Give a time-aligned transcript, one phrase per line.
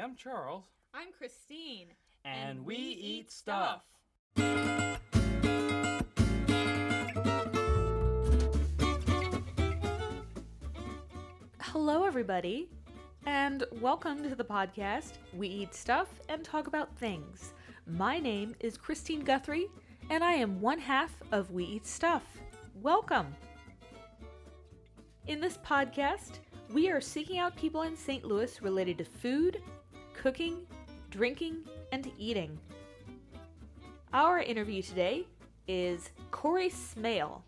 [0.00, 0.62] I'm Charles.
[0.94, 1.88] I'm Christine.
[2.24, 3.82] And, we, eat stuff.
[11.60, 12.68] Hello, everybody,
[13.26, 15.14] and welcome to the podcast.
[15.34, 17.54] We eat stuff and talk about things.
[17.84, 19.66] My name is Christine Guthrie,
[20.10, 22.22] and I am one half of We Eat Stuff.
[22.82, 23.34] Welcome.
[25.26, 26.38] In this podcast,
[26.72, 28.24] we are seeking out people in St.
[28.24, 29.60] Louis related to food,
[30.18, 30.66] cooking,
[31.10, 31.58] drinking,
[31.92, 32.58] and eating.
[34.12, 35.26] Our interview today
[35.68, 37.44] is Corey Smale,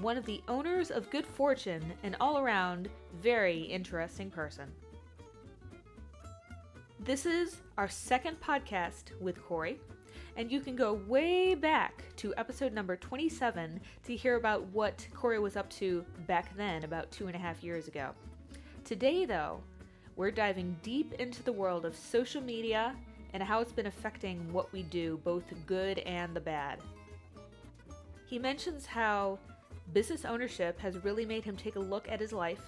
[0.00, 2.88] one of the owners of Good Fortune, an all around
[3.20, 4.70] very interesting person.
[7.00, 9.80] This is our second podcast with Corey,
[10.36, 15.40] and you can go way back to episode number 27 to hear about what Corey
[15.40, 18.10] was up to back then, about two and a half years ago.
[18.84, 19.60] Today, though,
[20.16, 22.94] we're diving deep into the world of social media
[23.32, 26.78] and how it's been affecting what we do, both good and the bad.
[28.26, 29.38] He mentions how
[29.92, 32.62] business ownership has really made him take a look at his life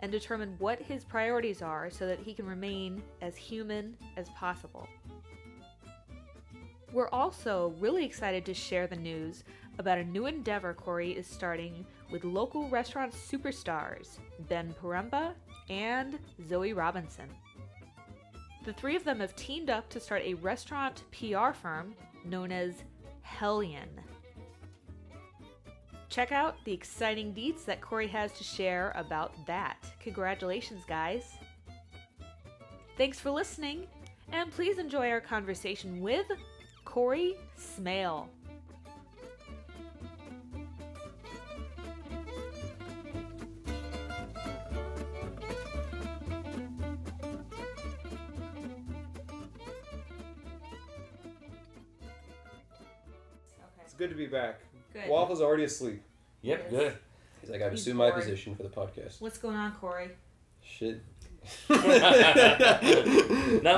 [0.00, 4.88] and determine what his priorities are so that he can remain as human as possible.
[6.92, 9.42] We're also really excited to share the news
[9.78, 15.32] about a new endeavor Corey is starting with local restaurant superstars Ben Poremba
[15.68, 17.28] and Zoe Robinson.
[18.64, 22.82] The three of them have teamed up to start a restaurant PR firm known as
[23.22, 23.88] Hellion.
[26.08, 29.76] Check out the exciting deets that Corey has to share about that.
[30.00, 31.36] Congratulations, guys!
[32.96, 33.86] Thanks for listening,
[34.32, 36.26] and please enjoy our conversation with
[36.84, 38.28] Corey Smale.
[54.06, 54.60] Good to be back.
[54.92, 55.04] Good.
[55.08, 56.02] Waffle's already asleep.
[56.42, 56.70] Yep, Yes.
[56.70, 56.92] good.
[57.40, 58.22] He's like, I've He's assumed my bored.
[58.22, 59.20] position for the podcast.
[59.20, 60.10] What's going on, Corey?
[60.62, 61.00] Shit.
[61.68, 61.80] Not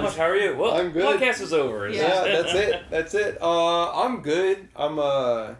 [0.02, 0.16] much.
[0.16, 0.56] How are you?
[0.56, 1.04] Well, I'm good.
[1.20, 1.86] Podcast is over.
[1.88, 2.82] It's Yeah, just- that's it.
[2.90, 3.42] That's it.
[3.42, 4.68] Uh, I'm good.
[4.76, 5.54] I'm uh,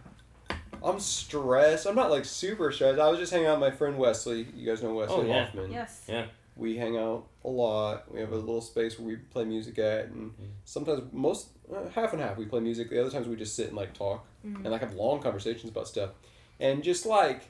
[0.83, 1.85] I'm stressed.
[1.87, 2.99] I'm not like super stressed.
[2.99, 4.47] I was just hanging out with my friend Wesley.
[4.55, 5.45] You guys know Wesley Oh, yeah.
[5.45, 5.71] Hoffman.
[5.71, 6.03] Yes.
[6.07, 6.25] Yeah.
[6.59, 8.11] We hang out a lot.
[8.13, 10.33] We have a little space where we play music at, and
[10.65, 12.89] sometimes most uh, half and half we play music.
[12.89, 14.55] The other times we just sit and like talk Mhm.
[14.57, 16.11] and like have long conversations about stuff.
[16.59, 17.43] And just like,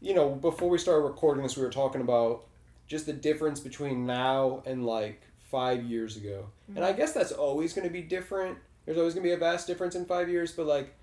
[0.00, 2.44] you know, before we started recording this, we were talking about
[2.88, 6.46] just the difference between now and like five years ago.
[6.74, 8.58] And I guess that's always going to be different.
[8.84, 10.94] There's always going to be a vast difference in five years, but like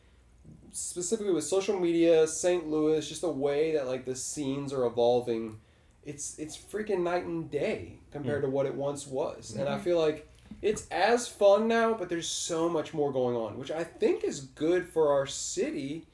[0.72, 2.68] specifically with social media, St.
[2.68, 5.60] Louis, just the way that like the scenes are evolving,
[6.06, 8.50] it's it's freaking night and day compared hmm.
[8.50, 9.56] to what it once was.
[9.56, 9.84] And I mm-hmm.
[9.84, 10.28] feel like
[10.62, 14.42] it's as fun now, but there's so much more going on, which I think is
[14.42, 16.06] good for our city.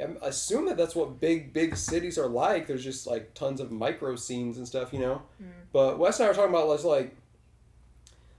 [0.00, 2.66] I assume that that's what big big cities are like.
[2.66, 5.22] There's just like tons of micro scenes and stuff, you know.
[5.42, 5.46] Mm.
[5.72, 7.14] But Wes and I were talking about was like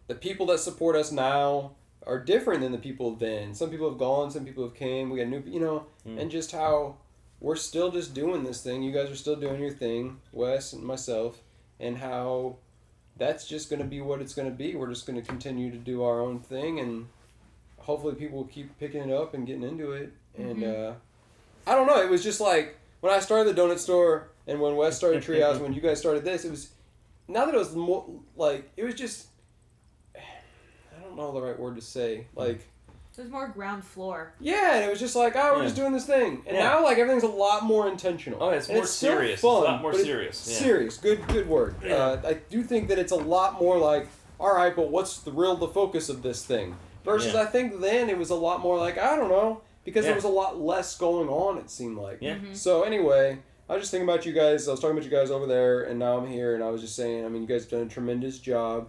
[0.07, 1.71] the people that support us now
[2.05, 3.53] are different than the people then.
[3.53, 5.09] Some people have gone, some people have came.
[5.09, 6.19] We got new, you know, Mm.
[6.19, 6.97] and just how
[7.43, 8.81] we're still just doing this thing.
[8.81, 11.41] You guys are still doing your thing, Wes and myself,
[11.77, 12.55] and how
[13.17, 14.75] that's just going to be what it's going to be.
[14.75, 17.07] We're just going to continue to do our own thing, and
[17.77, 20.13] hopefully people will keep picking it up and getting into it.
[20.37, 20.93] And uh,
[21.67, 22.01] I don't know.
[22.01, 25.59] It was just like when I started the donut store, and when Wes started Treehouse,
[25.59, 26.69] when you guys started this, it was
[27.27, 28.05] not that it was more
[28.37, 29.27] like it was just.
[30.15, 32.27] I don't know the right word to say.
[32.35, 32.65] Like,
[33.15, 34.33] There's more ground floor.
[34.39, 35.63] yeah, and it was just like, oh, we're Yeah.
[35.65, 36.63] just doing this thing, and Yeah.
[36.63, 38.41] now like everything's a lot more intentional.
[38.41, 39.33] Oh, it's And more still serious.
[39.33, 40.47] It's fun, a lot more but it- serious.
[40.49, 40.57] Yeah.
[40.57, 41.75] Serious, good, good word.
[41.85, 41.95] Yeah.
[41.95, 44.07] Uh, I do think that it's a lot more like,
[44.39, 46.75] all right, but what's the real the focus of this thing?
[47.05, 47.41] Versus, Yeah.
[47.41, 50.23] I think then it was a lot more like, I don't know, because there was
[50.23, 51.57] a lot less going on.
[51.59, 52.17] It seemed like.
[52.21, 52.37] Yeah.
[52.53, 53.37] So anyway,
[53.69, 54.67] I was just thinking about you guys.
[54.67, 56.81] I was talking about you guys over there, and now I'm here, and I was
[56.81, 57.25] just saying.
[57.25, 58.87] I mean, you guys have done a tremendous job.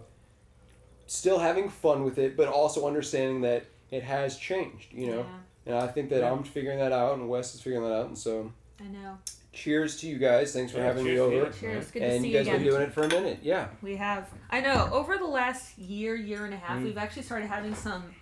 [1.07, 4.93] Still having fun with it, but also understanding that it has changed.
[4.93, 5.25] You know,
[5.65, 6.31] and I think that Yeah.
[6.31, 9.17] I'm figuring that out, and Wes is figuring that out, and so I know.
[9.53, 10.53] cheers to you guys.
[10.53, 11.51] Thanks for Yeah, having me cheers to over.
[11.51, 11.91] Cheers.
[11.91, 12.59] Good to And see you you guys again.
[12.63, 13.67] been doing it for a minute, yeah.
[13.81, 14.29] We have.
[14.49, 14.89] I know.
[14.91, 16.83] Over the last year, year and a half, Mm.
[16.85, 18.13] we've actually started having some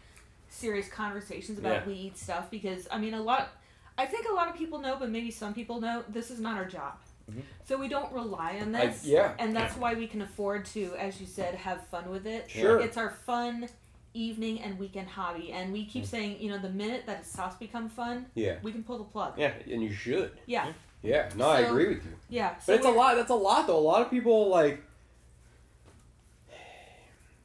[0.49, 1.85] serious conversations about Yeah.
[1.87, 3.49] we eat stuff because I mean, a lot.
[3.97, 6.57] I think a lot of people know, but maybe some people know this is not
[6.57, 6.93] our job.
[7.31, 7.41] Mhm.
[7.65, 10.93] So we don't rely on I, this, yeah, and that's why we can afford to,
[10.97, 12.49] as you said, have fun with it.
[12.49, 12.79] sure.
[12.81, 13.69] It's our fun
[14.13, 17.55] evening and weekend hobby, and we keep saying, you know, the minute that it stops
[17.55, 19.33] become fun, Yeah, we can pull the plug.
[19.37, 19.51] Yeah.
[19.71, 20.31] and you should.
[20.45, 20.71] Yeah,
[21.01, 22.13] Yeah, no, I agree with you.
[22.29, 22.55] yeah.
[22.65, 23.15] But it's a lot.
[23.15, 23.77] That's a lot, though.
[23.77, 24.81] A lot of people like.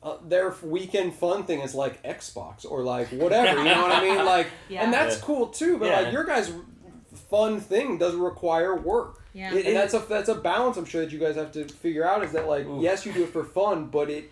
[0.03, 3.59] uh, their weekend fun thing is like Xbox or like whatever.
[3.59, 4.25] You know what I mean?
[4.25, 4.85] Like, Yeah.
[4.85, 5.23] and that's Yeah.
[5.25, 5.77] cool too.
[5.79, 6.01] But Yeah.
[6.03, 6.53] like your guys'
[7.31, 9.23] fun thing does require work.
[9.33, 9.53] Yeah.
[9.53, 12.07] It- and that's a that's a balance I'm sure that you guys have to figure
[12.07, 12.81] out is that like Oof.
[12.81, 14.31] yes you do it for fun but it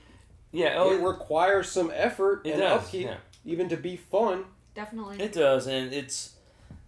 [0.57, 3.17] Yeah, oh, it requires some effort It and does, upkeep yeah.
[3.45, 4.45] even to be fun.
[4.75, 5.21] Definitely.
[5.21, 6.35] It does, and it's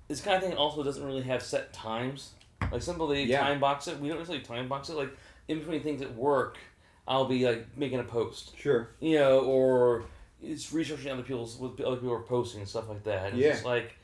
[0.09, 2.31] this kind of thing also doesn't really have set times.
[2.73, 3.41] Like some people they Yeah.
[3.41, 3.99] time box it.
[4.01, 4.97] We don't necessarily time box it.
[4.97, 5.11] Like
[5.49, 6.59] in between things at work,
[7.07, 8.89] I'll be like making a post, Sure.
[9.01, 10.05] you know, or
[10.43, 13.33] it's researching other people's what other people are posting and stuff like that.
[13.33, 13.49] And Yeah.
[13.49, 13.95] It's just like,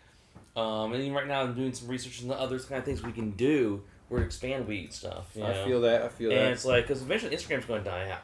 [0.56, 3.12] um, and even right now I'm doing some research into other kind of things we
[3.12, 5.26] can do where to expand We Eat Stuff.
[5.34, 5.64] You I know?
[5.66, 6.02] feel that.
[6.02, 6.44] I feel and that.
[6.44, 8.22] And it's like because eventually Instagram's going to die out.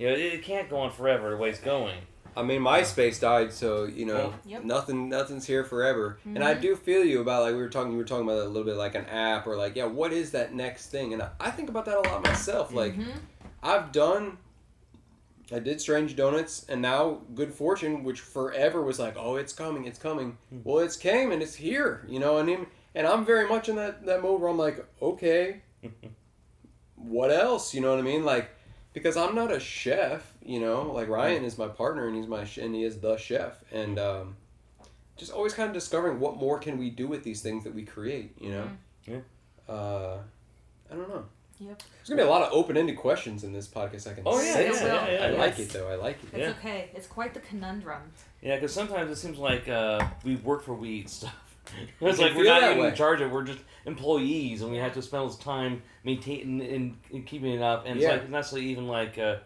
[0.00, 1.98] You know, it, it can't go on forever the way it's going.
[2.34, 4.64] I mean, MySpace died, so you know, Yep.
[4.64, 6.18] nothing, nothing's here forever.
[6.24, 8.44] And I do feel you about like we were talking, you were talking about it
[8.46, 11.12] a little bit like an app or like, yeah, what is that next thing?
[11.12, 12.72] And I, I think about that a lot myself.
[12.72, 13.08] Like, Mhm.
[13.62, 14.38] I've done,
[15.52, 19.84] I did Strange Donuts, and now Good Fortune, which forever was like, oh, it's coming,
[19.84, 20.38] it's coming.
[20.64, 22.38] Well, it's came and it's here, you know.
[22.38, 25.60] And I'm, and I'm very much in that that mode where I'm like, okay,
[26.94, 27.74] what else?
[27.74, 28.24] You know what I mean?
[28.24, 28.50] Like,
[28.92, 30.90] because I'm not a chef, you know.
[30.92, 33.98] Like Ryan is my partner, and he's my ch- and he is the chef, and
[33.98, 34.36] um,
[35.16, 37.84] just always kind of discovering what more can we do with these things that we
[37.84, 38.68] create, you know.
[39.06, 39.18] Yeah.
[39.68, 40.18] Uh,
[40.90, 41.24] I don't know.
[41.60, 41.82] Yep.
[41.98, 44.10] There's gonna be a lot of open-ended questions in this podcast.
[44.10, 45.12] I can Oh, yeah, sense yeah, it.
[45.20, 45.88] yeah, I yeah, like it though.
[45.90, 46.28] I like it.
[46.32, 46.48] It's Yeah.
[46.58, 46.90] okay.
[46.94, 48.00] It's quite the conundrum.
[48.40, 51.49] Yeah, because sometimes it seems like uh, we work for We Eat Stuff.
[52.00, 52.88] it's like we're not even way.
[52.88, 53.32] in charge of it.
[53.32, 57.52] We're just employees, and we have to spend all this time maintaining and, and keeping
[57.52, 57.84] it up.
[57.86, 58.08] And Yeah.
[58.12, 59.36] it's like not necessarily even like uh,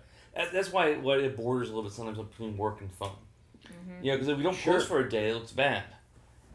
[0.53, 3.11] that's why what it borders a little bit sometimes between work and fun.
[4.03, 4.75] You know, because if we don't Sure.
[4.75, 5.85] post for a day, it looks bad.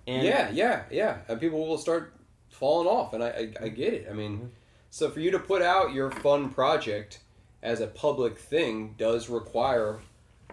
[0.07, 1.17] And yeah, yeah, yeah.
[1.27, 2.13] And people will start
[2.49, 4.07] falling off, and I, I, I get it.
[4.09, 4.45] I mean, Mm-hmm.
[4.89, 7.19] so for you to put out your fun project
[7.61, 9.99] as a public thing does require,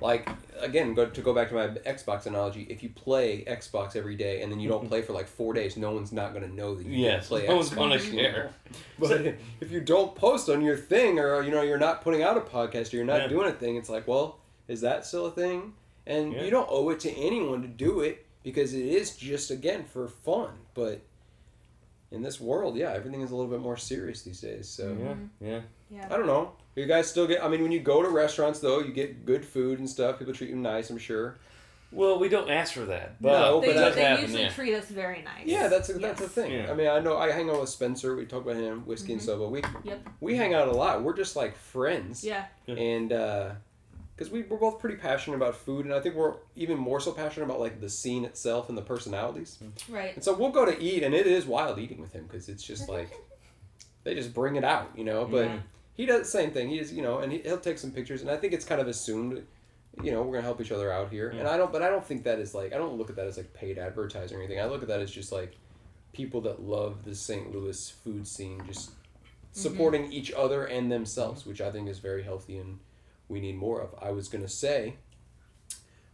[0.01, 0.29] like,
[0.61, 2.67] again, go to go back to my Xbox analogy.
[2.69, 5.77] If you play Xbox every day and then you don't play for like four days,
[5.77, 7.77] no one's not gonna know that you Yes, didn't play no Xbox.
[7.77, 8.51] one's gonna care.
[8.99, 9.21] But
[9.61, 12.41] if you don't post on your thing, or you know, you're not putting out a
[12.41, 13.29] podcast, or you're not Yeah.
[13.29, 14.39] doing a thing, it's like, well,
[14.69, 15.73] is that still a thing?
[16.07, 16.43] And Yeah.
[16.45, 20.09] you don't owe it to anyone to do it because it is just again for
[20.09, 20.51] fun.
[20.75, 21.01] But
[22.11, 24.69] in this world, yeah, everything is a little bit more serious these days.
[24.69, 25.29] So yeah, Mhm.
[25.41, 25.61] yeah.
[25.91, 26.07] Yeah.
[26.11, 26.53] I don't know.
[26.77, 27.43] You guys still get?
[27.43, 30.19] I mean, when you go to restaurants, though, you get good food and stuff.
[30.19, 30.91] People treat you nice.
[30.91, 31.37] I'm sure.
[31.93, 34.23] Well, we don't ask for that, but No, They, but it they happen.
[34.25, 34.49] usually Yeah.
[34.51, 35.47] treat us very nice.
[35.47, 36.53] Yeah, that's a, that's the thing.
[36.53, 36.71] Yeah.
[36.71, 38.15] I mean, I know I hang out with Spencer.
[38.17, 39.27] We talk about him, whiskey and mm-hmm.
[39.31, 39.49] soda.
[39.49, 40.09] We Yep.
[40.21, 41.03] we hang out a lot.
[41.03, 42.23] We're just like friends.
[42.25, 42.45] Yeah.
[42.67, 43.51] and uh,
[44.15, 47.13] because we we're both pretty passionate about food, and I think we're even more so
[47.13, 49.59] passionate about like the scene itself and the personalities.
[49.63, 49.95] Mm-hmm.
[49.95, 50.15] Right.
[50.15, 52.63] And so we'll go to eat, and it is wild eating with him because it's
[52.63, 53.11] just like
[54.05, 55.25] they just bring it out, you know.
[55.25, 55.59] But Yeah.
[55.97, 56.69] He does the same thing.
[56.69, 58.81] He is, you know, and he, he'll take some pictures, and I think it's kind
[58.81, 59.43] of assumed.
[60.03, 61.73] You know, we're gonna help each other out here, and I don't.
[61.73, 63.79] But I don't think that is like I don't look at that as like paid
[63.79, 64.61] advertising or anything.
[64.61, 65.57] I look at that as just like
[66.13, 67.55] people that love the St.
[67.55, 68.91] Louis food scene, just
[69.53, 72.79] supporting each other and themselves, which I think is very healthy and
[73.29, 73.95] we need more of.
[74.01, 74.97] I was gonna say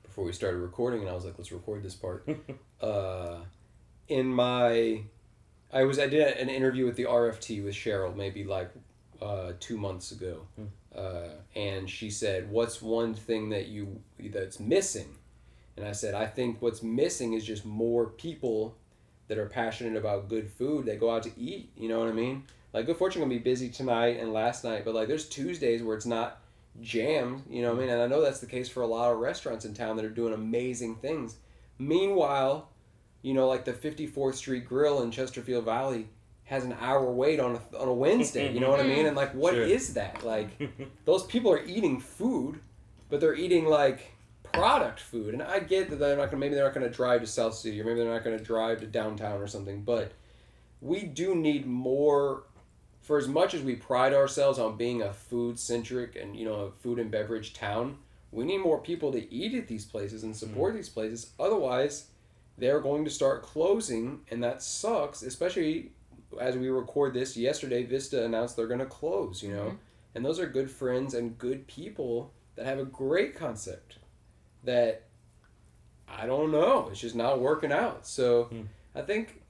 [0.03, 2.29] before we started recording, and I was like, let's record this part.
[2.81, 3.37] uh,
[4.09, 5.03] in my,
[5.73, 8.71] I was I did an interview with the RFT with Cheryl maybe like
[9.23, 10.47] uh, two months ago,
[10.95, 15.17] uh, and she said, "What's one thing that you that's missing?"
[15.77, 18.77] And I said, "I think what's missing is just more people."
[19.29, 21.71] That are passionate about good food that go out to eat.
[21.75, 22.43] You know what I mean?
[22.75, 25.97] Like Good Fortune gonna be busy tonight and last night, but like there's Tuesdays where
[25.97, 26.43] it's not
[26.81, 27.45] jammed.
[27.49, 27.91] You know what I mean?
[27.91, 30.11] And I know that's the case for a lot of restaurants in town that are
[30.11, 31.37] doing amazing things.
[31.79, 32.69] Meanwhile,
[33.23, 36.09] you know, like the 54th Street Grill in Chesterfield Valley
[36.53, 38.53] has an hour wait on a, on a Wednesday.
[38.53, 39.07] You know what I mean?
[39.07, 39.95] And like, what is Sure.
[39.95, 40.23] that?
[40.23, 40.49] Like,
[41.07, 42.61] those people are eating food,
[43.09, 44.13] but they're eating like
[44.53, 45.33] product food.
[45.33, 47.81] And I get that they're not gonna maybe they're not gonna drive to South City
[47.81, 50.13] or maybe they're not gonna drive to downtown or something, but
[50.83, 52.43] we do need more
[53.01, 56.55] for as much as we pride ourselves on being a food centric and you know
[56.55, 57.97] a food and beverage town,
[58.31, 60.77] we need more people to eat at these places and support mm.
[60.77, 61.31] these places.
[61.41, 62.09] Otherwise,
[62.59, 65.23] they're going to start closing, and that sucks.
[65.23, 65.93] Especially
[66.41, 69.43] as we record this, yesterday Vista announced they're going to close.
[69.43, 69.77] You know, mm-hmm.
[70.15, 73.99] and those are good friends and good people that have a great concept.
[74.65, 75.05] That
[76.09, 78.07] I don't know, it's just not working out.
[78.07, 78.63] So hmm.
[78.95, 79.43] I think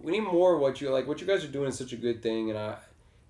[0.00, 1.06] we need more of what you like.
[1.06, 2.76] What you guys are doing is such a good thing, and I.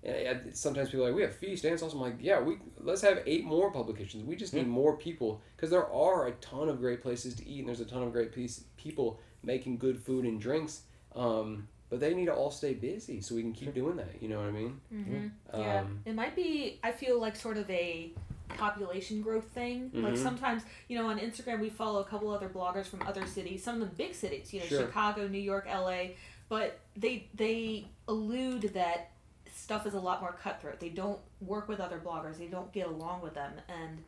[0.01, 2.59] And I- sometimes people are like we have feast and also I'm like yeah we
[2.79, 4.59] let's have eight more publications we just hmm.
[4.59, 7.81] need more people because there are a ton of great places to eat and there's
[7.81, 10.83] a ton of great piece, people making good food and drinks
[11.15, 14.27] um, but they need to all stay busy so we can keep doing that you
[14.29, 15.27] know what I mean Mm-hmm.
[15.59, 15.79] yeah.
[15.81, 16.79] Um, It might be.
[16.83, 18.11] I feel like sort of a
[18.57, 19.91] population growth thing.
[19.93, 20.17] Like Mhm.
[20.17, 23.81] sometimes, you know, on Instagram we follow a couple other bloggers from other cities, some
[23.81, 24.81] of the big cities, you know, Sure.
[24.87, 26.15] Chicago, New York, LA,
[26.49, 29.11] but they they allude that
[29.51, 30.79] stuff is a lot more cutthroat.
[30.79, 32.37] They don't work with other bloggers.
[32.37, 34.03] They don't get along with them and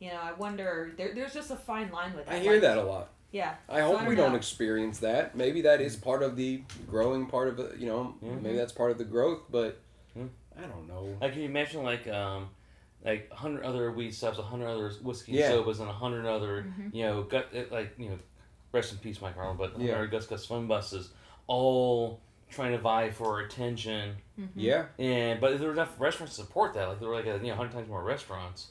[0.00, 2.34] you know, I wonder there, there's just a fine line with that.
[2.34, 3.10] I hear Like, that a lot.
[3.34, 3.54] Yeah.
[3.68, 5.34] I So hope I we don't don't experience that.
[5.36, 7.78] Maybe that is part of the growing part of it.
[7.80, 8.42] You know, Mhm.
[8.42, 9.42] maybe that's part of the growth.
[9.50, 9.80] But
[10.16, 10.28] Mhm.
[10.56, 11.16] I don't know.
[11.20, 12.50] Like, can you imagine like um,
[13.04, 15.50] like a hundred other We Eat Stuffs, a hundred other whiskey Yeah.
[15.50, 16.94] sobas, and a hundred other Mhm.
[16.94, 18.18] you know gut uh, like you know,
[18.70, 20.00] rest in peace, Mike Arnold, but Yeah.
[20.00, 20.06] yeah.
[20.06, 21.10] Gus Gus Fun Buses,
[21.48, 24.16] all trying to vie for attention.
[24.38, 24.60] Mm-hmm.
[24.60, 24.86] Yeah.
[25.00, 26.86] And but there were enough restaurants to support that.
[26.86, 28.70] Like there were like a, you know hundred times more restaurants.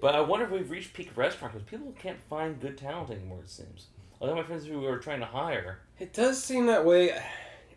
[0.00, 3.38] But I wonder if we've reached peak restaurant because people can't find good talent anymore.
[3.44, 3.86] It seems.
[4.22, 5.80] A lot of my friends who are trying to hire.
[5.98, 7.12] It does seem that way.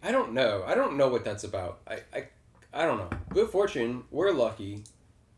[0.04, 0.64] I don't know.
[0.68, 1.80] I don't know what that's about.
[1.88, 2.28] I, I,
[2.72, 3.10] I don't know.
[3.30, 4.04] Good fortune.
[4.12, 4.84] We're lucky.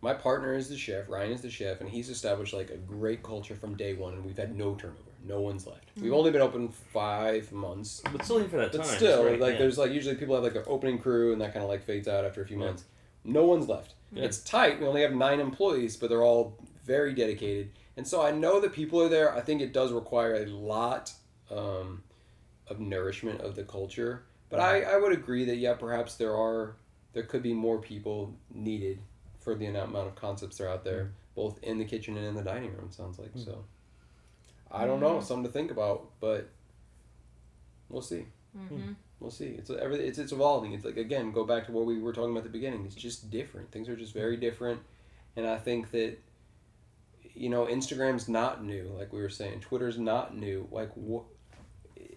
[0.01, 1.07] My partner is the chef.
[1.07, 4.25] Ryan is the chef, and he's established like a great culture from day one, and
[4.25, 4.99] we've had no turnover.
[5.25, 5.91] No one's left.
[5.95, 6.13] We've mm-hmm.
[6.13, 8.87] only been open five months, But still, even for that but time.
[8.87, 9.59] But still, it's great, like yeah.
[9.59, 12.09] there's like usually people have like an opening crew, and that kind of like fades
[12.09, 12.65] out after a few Yeah.
[12.65, 12.83] months.
[13.23, 13.93] No one's left.
[14.11, 14.25] Yeah.
[14.25, 14.81] It's tight.
[14.81, 18.73] We only have nine employees, but they're all very dedicated, and so I know that
[18.73, 19.35] people are there.
[19.35, 21.11] I think it does require a lot
[21.49, 22.03] um,
[22.67, 24.23] of nourishment of the culture.
[24.49, 26.75] But I, I would agree that yeah, perhaps there are
[27.13, 28.99] there could be more people needed
[29.39, 31.09] for the amount of concepts that are out there, mm.
[31.35, 32.91] both in the kitchen and in the dining room.
[32.91, 33.43] Sounds like mm.
[33.43, 33.65] so.
[34.71, 35.23] I don't know, mm.
[35.23, 36.49] something to think about, but
[37.89, 38.25] we'll see.
[38.57, 38.75] Mm-hmm.
[38.75, 38.91] Hmm.
[39.19, 39.55] We'll see.
[39.57, 40.73] It's every it's it's evolving.
[40.73, 42.85] It's like again, go back to what we were talking about at the beginning.
[42.85, 43.71] It's just different.
[43.71, 44.19] Things are just hmm.
[44.19, 44.81] very different,
[45.35, 46.17] and I think that
[47.37, 49.59] you know Instagram's not new, like we were saying.
[49.61, 50.67] Twitter's not new.
[50.71, 51.23] Like what?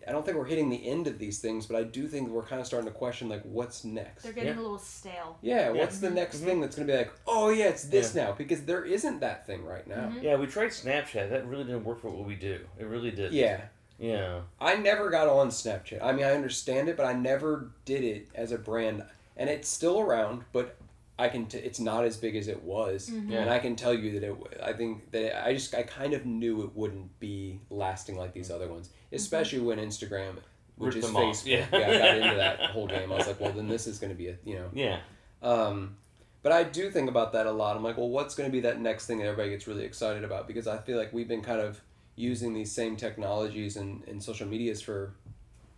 [0.08, 2.42] I don't think we're hitting the end of these things, but I do think we're
[2.42, 4.22] kind of starting to question like what's next.
[4.22, 4.58] They're getting Yeah.
[4.60, 5.36] a little stale.
[5.42, 6.44] Yeah, what's the next Mhm.
[6.44, 8.32] thing that's going to be like, oh yeah, it's this now?
[8.32, 10.08] Because there isn't that thing right now.
[10.08, 10.22] Mhm.
[10.22, 11.28] Yeah, we tried Snapchat.
[11.30, 12.60] That really didn't work for what we do.
[12.78, 13.32] It really did.
[13.32, 13.60] Yeah,
[13.98, 14.40] Yeah.
[14.58, 16.02] I never got on Snapchat.
[16.02, 19.04] I mean, I understand it, but I never did it as a brand,
[19.36, 20.76] and it's still around, but
[21.20, 21.46] I can.
[21.46, 23.30] T- it's not as big as it was, Mhm.
[23.30, 23.38] Yeah.
[23.42, 24.28] and I can tell you that it.
[24.38, 28.32] w- I think that I just I kind of knew it wouldn't be lasting like
[28.32, 30.36] these other ones, especially when Instagram,
[30.76, 31.66] which Ripped is them off, Facebook, yeah.
[31.72, 31.78] yeah.
[31.88, 33.12] I got into that whole game.
[33.12, 34.70] I was like, well, then this is going to be a you know.
[34.72, 35.00] Yeah.
[35.42, 35.96] Um,
[36.42, 37.76] but I do think about that a lot.
[37.76, 40.24] I'm like, well, what's going to be that next thing that everybody gets really excited
[40.24, 40.46] about?
[40.46, 41.80] Because I feel like we've been kind of
[42.16, 45.12] using these same technologies and, and social medias for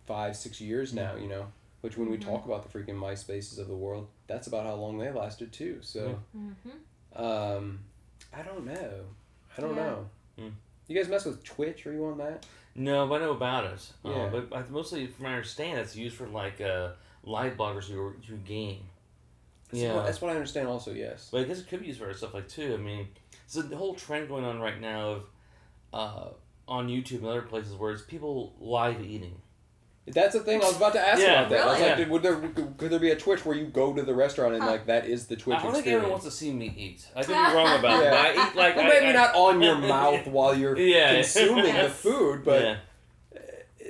[0.05, 1.47] five, six years now, you know.
[1.83, 2.21] Which when we Mhm.
[2.23, 5.79] talk about the freaking MySpaces of the world, that's about how long they lasted too.
[5.81, 7.21] So, Mm-hmm.
[7.21, 7.79] um,
[8.31, 9.03] I don't know.
[9.57, 9.83] I don't Yeah.
[9.83, 10.09] know.
[10.39, 10.49] Hmm.
[10.87, 11.85] You guys mess with Twitch?
[11.85, 12.45] Are you on that?
[12.73, 13.91] No, but I know about it.
[14.03, 14.11] Yeah.
[14.13, 18.11] Uh, but I, mostly, from my understanding, it's used for like uh, live bloggers who
[18.27, 18.85] who game.
[19.69, 19.95] That's Yeah.
[19.95, 20.69] what- that's what I understand.
[20.69, 21.27] Also, yes.
[21.31, 22.73] But I guess it could be used for other stuff like too.
[22.73, 23.09] I mean,
[23.51, 25.29] there's a whole trend going on right now of
[25.91, 26.29] uh,
[26.67, 29.41] on YouTube and other places where it's people live eating.
[30.05, 31.59] That's the thing I was about to ask Yeah, about that.
[31.61, 31.89] I was really?
[31.89, 32.35] like, did, would there
[32.77, 34.71] could there be a Twitch where you go to the restaurant and Huh.
[34.71, 36.01] like that is the Twitch I don't think experience?
[36.03, 37.07] anyone wants to see me eat.
[37.15, 38.03] I could be wrong about it.
[38.03, 38.11] Yeah.
[38.11, 41.13] But I eat like well, I, maybe I- not on your mouth while you're Yeah.
[41.13, 42.77] consuming the food, but yeah.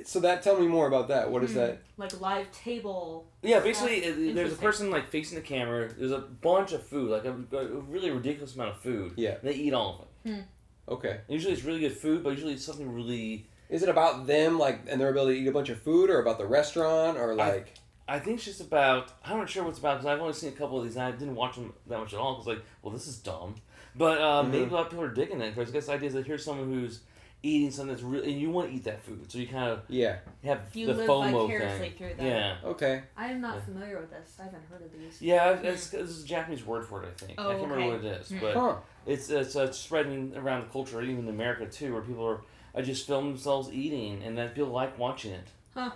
[0.04, 1.30] so that tell me more about that.
[1.30, 1.56] What is Hmm.
[1.58, 1.78] that?
[1.96, 3.26] Like live table.
[3.42, 5.88] Yeah, basically, That's there's a person like facing the camera.
[5.92, 9.12] There's a bunch of food, like a, a really ridiculous amount of food.
[9.16, 9.36] Yeah.
[9.42, 10.44] they eat all of it.
[10.88, 11.20] Okay.
[11.28, 13.48] Usually, it's really good food, but usually it's something really.
[13.68, 16.20] Is it about them like and their ability to eat a bunch of food, or
[16.20, 17.74] about the restaurant, or like?
[18.06, 19.10] I think it's just about.
[19.24, 20.96] I'm not sure what's about because I've only seen a couple of these.
[20.96, 23.54] and I didn't watch them that much at all because like, well, this is dumb.
[23.96, 24.50] But uh, Mhm.
[24.50, 26.26] maybe a lot of people are digging it because I guess the idea is that
[26.26, 27.00] here's someone who's
[27.42, 29.82] eating something that's really, and you want to eat that food, so you kind of
[29.88, 30.16] yeah.
[30.44, 31.98] have You the live FOMO vicariously thing.
[31.98, 32.24] through that.
[32.24, 33.02] Yeah, Okay.
[33.18, 33.60] I am not Yeah.
[33.66, 34.36] familiar with this.
[34.40, 35.20] I haven't heard of these.
[35.20, 35.50] yeah.
[35.62, 37.38] It's, this is a Japanese word for it, I think.
[37.38, 38.38] Oh, I can't remember what it is, Hmm.
[38.40, 38.76] but Huh.
[39.06, 42.40] it's it's uh, spreading around the culture, even in America too, where people are.
[42.74, 45.48] I just film themselves eating, and that people like watching it.
[45.74, 45.90] Huh.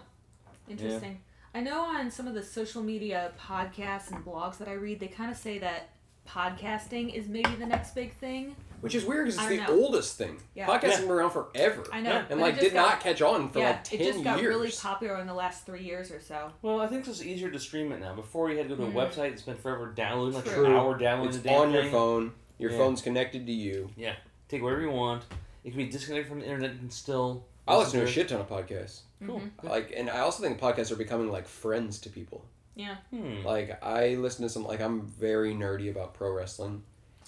[0.69, 1.21] Interesting.
[1.55, 5.09] I know on some of the social media podcasts and blogs that I read, they
[5.09, 5.89] kind of say that
[6.29, 8.55] podcasting is maybe the next big thing.
[8.81, 9.81] Which is weird because it's the know.
[9.83, 10.37] oldest thing.
[10.55, 10.67] Yeah.
[10.69, 11.01] Podcasting Yeah.
[11.01, 11.85] been around forever.
[11.93, 12.11] I know.
[12.13, 12.23] Yeah.
[12.23, 14.09] but And like did got- not catch on for yeah, like ten years.
[14.11, 14.49] it just got years.
[14.55, 16.53] really popular in the last three years or so.
[16.63, 18.15] Well, I think it's easier to stream it now.
[18.15, 19.11] Before you had to go to a Mhm.
[19.11, 20.67] website and spend forever downloading, like True.
[20.67, 21.91] an hour downloading it's the damn on your thing.
[21.93, 22.33] phone.
[22.59, 22.77] Your Yeah.
[22.79, 23.91] phone's connected to you.
[23.97, 24.15] Yeah.
[24.49, 25.25] Take whatever you want.
[25.69, 27.45] It can be disconnected from the internet and still.
[27.67, 29.01] I listen to a shit ton of podcasts.
[29.27, 29.41] Cool.
[29.41, 29.69] Mhm.
[29.69, 32.43] Like, and I also think podcasts are becoming like friends to people.
[32.75, 32.97] Yeah.
[33.11, 33.45] Hmm.
[33.45, 36.85] Like, I listen to some like I'm very nerdy about pro wrestling,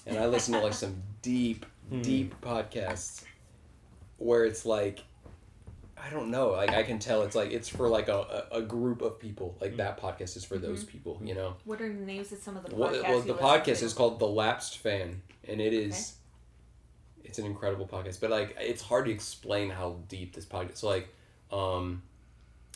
[0.06, 2.00] and I listen to like some deep, Hmm.
[2.00, 3.24] deep podcasts
[4.16, 5.00] where it's like,
[5.98, 8.62] I don't know, like I can tell it's like it's for like a, a, a
[8.62, 9.54] group of people.
[9.60, 11.56] Like that podcast is for those people, you know.
[11.66, 12.78] What are the names of some of the podcasts?
[12.78, 13.84] What, well, the podcast to?
[13.84, 16.14] is called The Lapsed Fan, and it is
[17.30, 18.20] it's an incredible podcast.
[18.20, 20.78] But like, it's hard to explain how deep this podcast.
[20.78, 21.08] So like,
[21.52, 22.02] um,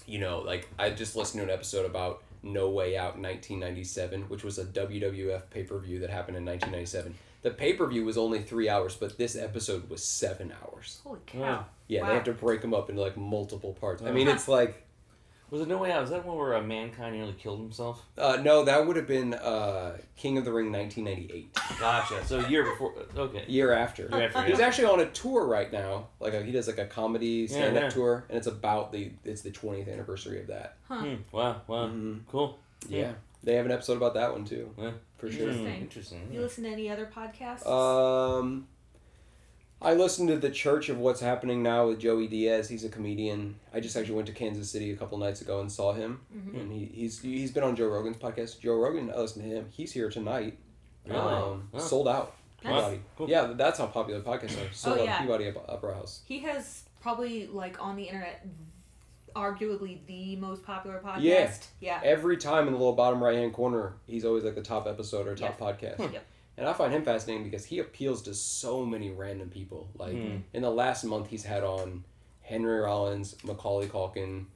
[0.06, 4.44] you know, like I just listened to an episode about No Way Out 1997, which
[4.44, 7.14] was a WWF pay per view that happened in 1997.
[7.42, 11.00] The pay per view was only three hours, but this episode was seven hours.
[11.04, 11.66] Holy cow.
[11.88, 12.08] Yeah, Wow.
[12.08, 14.02] they have to break them up into like multiple parts.
[14.02, 14.84] I mean, it's like
[15.54, 16.00] Was it No Way Out?
[16.00, 18.02] Was that one where uh, mankind nearly killed himself?
[18.18, 22.26] uh, no, that would have been uh, King of the Ring 1998, Gotcha.
[22.26, 22.92] So a year before.
[23.16, 23.44] Okay.
[23.46, 24.08] year after.
[24.11, 24.66] Year after, He's yeah.
[24.66, 26.08] actually on a tour right now.
[26.18, 27.88] Like a, he does like a comedy stand up yeah.
[27.88, 30.76] tour, and it's about the it's the 20th anniversary of that.
[30.88, 31.14] Hmm.
[31.30, 31.62] Wow.
[31.68, 31.87] Wow.
[31.87, 32.23] Mhm.
[32.28, 32.58] Cool.
[32.88, 33.12] Yeah,
[33.44, 34.90] they have an episode about that one too, Yeah.
[35.18, 35.50] for sure.
[35.50, 35.80] Interesting.
[35.82, 36.28] Interesting.
[36.32, 37.64] You listen to any other podcasts?
[37.64, 38.66] Um,
[39.85, 42.69] I listened to the Church of What's Happening Now with Joey Diaz.
[42.69, 43.57] He's a comedian.
[43.73, 46.61] I just actually went to Kansas City a couple nights ago and saw him, Mhm.
[46.61, 48.61] and he, he's he's been on Joe Rogan's podcast.
[48.61, 49.67] Joe Rogan, I listened to him.
[49.71, 50.59] He's here tonight.
[51.07, 51.19] Really?
[51.19, 51.79] Um, Oh.
[51.79, 52.35] Sold out.
[52.64, 52.73] Nice.
[52.83, 53.00] Peabody.
[53.19, 53.29] Cool.
[53.29, 54.73] Yeah, that's how popular podcasts are.
[54.73, 55.21] Sold Oh, out yeah.
[55.21, 56.23] Peabody Up- Opera House.
[56.25, 58.47] He has probably like on the internet,
[59.37, 61.21] arguably the most popular podcast.
[61.21, 61.53] Yeah.
[61.81, 62.00] Yeah.
[62.03, 65.29] Every time in the little bottom right hand corner, he's always like the top episode
[65.29, 65.99] or top podcast.
[66.11, 66.25] Yep.
[66.56, 69.88] And I find him fascinating because he appeals to so many random people.
[69.99, 70.37] Like Hmm.
[70.52, 72.04] in the last month, he's had on
[72.42, 74.46] Henry Rollins, Macaulay Culkin,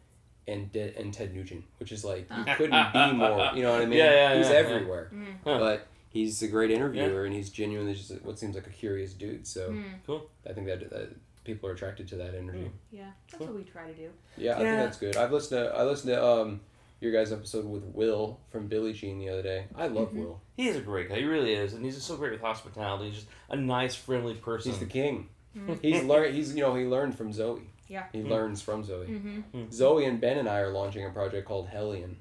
[0.46, 3.50] and De- and Ted Nugent, which is like you couldn't be more.
[3.54, 3.98] You know what I mean?
[3.98, 4.58] Yeah, yeah, He's yeah, yeah.
[4.58, 5.10] everywhere.
[5.12, 5.24] Mm.
[5.44, 5.58] Huh.
[5.58, 9.46] But he's a great interviewer, and he's genuinely just what seems like a curious dude.
[9.46, 9.84] So Mm.
[10.06, 10.26] Cool.
[10.48, 11.08] I think that, that
[11.44, 12.68] people are attracted to that interview.
[12.92, 13.10] Yeah.
[13.30, 14.10] That's what we try to do.
[14.36, 15.16] Yeah, I think that's good.
[15.16, 16.60] I've listened to I listened to um
[17.00, 19.66] your guys' episode with Will from Billie Jean the other day.
[19.74, 20.20] I love Mhm.
[20.20, 20.40] Will.
[20.56, 21.16] He is a great guy.
[21.16, 23.06] He really is, and he's just so great with hospitality.
[23.10, 24.72] He's just a nice, friendly person.
[24.72, 25.28] He's the king.
[25.56, 25.78] Mhm.
[25.80, 26.34] He's learned.
[26.34, 27.62] He's you know he learned from Zoe.
[27.88, 28.04] Yeah.
[28.12, 28.28] He Hmm.
[28.30, 29.06] learns from Zoe.
[29.06, 29.70] Mm-hmm.
[29.70, 32.16] Zoe and Ben and I are launching a project called Hellion.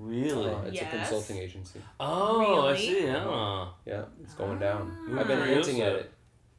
[0.00, 0.48] really.
[0.48, 0.94] Uh, it's Yes.
[0.94, 1.80] a consulting agency.
[1.98, 2.76] oh, I Really?
[2.86, 3.08] see.
[3.10, 3.74] Oh.
[3.84, 4.96] Yeah, it's going down.
[5.10, 5.18] Ah.
[5.20, 6.12] I've been hinting at it.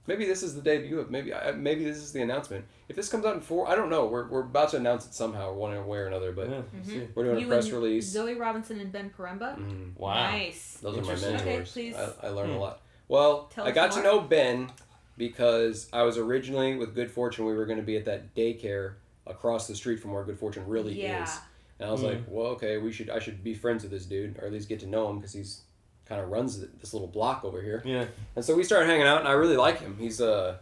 [0.09, 2.65] Maybe this is the debut of maybe I- maybe this is the announcement.
[2.87, 4.07] If this comes out in four, I don't know.
[4.07, 6.31] We're, we're about to announce it somehow, one way or another.
[6.31, 7.07] But yeah, I Mhm.
[7.13, 8.05] we're doing You a press and rose.
[8.05, 9.55] Zoe Robinson and Ben Poremba.
[9.59, 10.15] Mm, Wow.
[10.15, 10.79] Nice.
[10.81, 11.33] those are my Interesting.
[11.35, 11.47] mentors.
[11.47, 11.95] Okay, please.
[11.95, 12.55] I, I learn Hmm.
[12.55, 12.81] a lot.
[13.07, 14.71] Well, Tell I us got to know Ben
[15.15, 17.45] because I was originally with Good Fortune.
[17.45, 18.93] We were going to be at that daycare
[19.27, 21.23] across the street from where Good Fortune really Yeah.
[21.23, 21.37] is.
[21.79, 22.07] And I was Hmm.
[22.07, 23.11] like, well, okay, we should.
[23.11, 25.33] I should be friends with this dude, or at least get to know him because
[25.33, 25.61] he's
[26.09, 27.81] kind of runs this little block over here.
[27.85, 28.05] Yeah.
[28.35, 29.95] And so we started hanging out, and I really like him.
[29.99, 30.57] He's uh,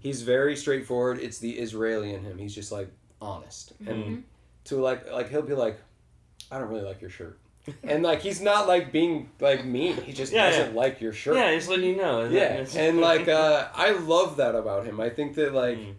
[0.00, 1.18] he's very straightforward.
[1.20, 2.36] It's the Israeli in him.
[2.38, 2.90] He's just like
[3.22, 4.22] honest, and Mhm.
[4.64, 5.78] to like like he'll be like,
[6.50, 7.38] I don't really like your shirt,
[7.84, 9.96] and like he's not like being like mean.
[10.02, 11.36] He just Yeah, doesn't like your shirt.
[11.36, 12.22] Yeah, just letting you know.
[12.22, 12.34] isn't?
[12.36, 15.00] Yeah, and like uh, I love that about him.
[15.00, 15.94] I think that like Mm.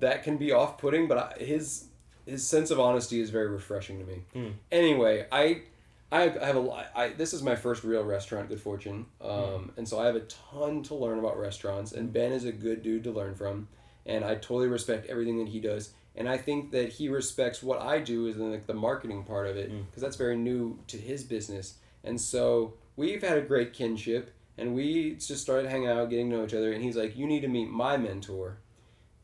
[0.00, 1.86] that can be off-putting, but I, his
[2.26, 4.22] his sense of honesty is very refreshing to me.
[4.32, 4.48] Hmm.
[4.72, 5.62] Anyway, I
[6.22, 6.86] I have a lot.
[6.94, 10.20] I this is my first real restaurant, Good Fortune, um, and so I have a
[10.20, 11.92] ton to learn about restaurants.
[11.92, 13.68] And Ben is a good dude to learn from,
[14.04, 15.92] and I totally respect everything that he does.
[16.18, 19.56] And I think that he respects what I do is like the marketing part of
[19.58, 19.84] it Mm.
[19.86, 21.74] because that's very new to his business.
[22.04, 26.36] And so we've had a great kinship, and we just started hanging out, getting to
[26.36, 26.72] know each other.
[26.72, 28.58] And he's like, "You need to meet my mentor,"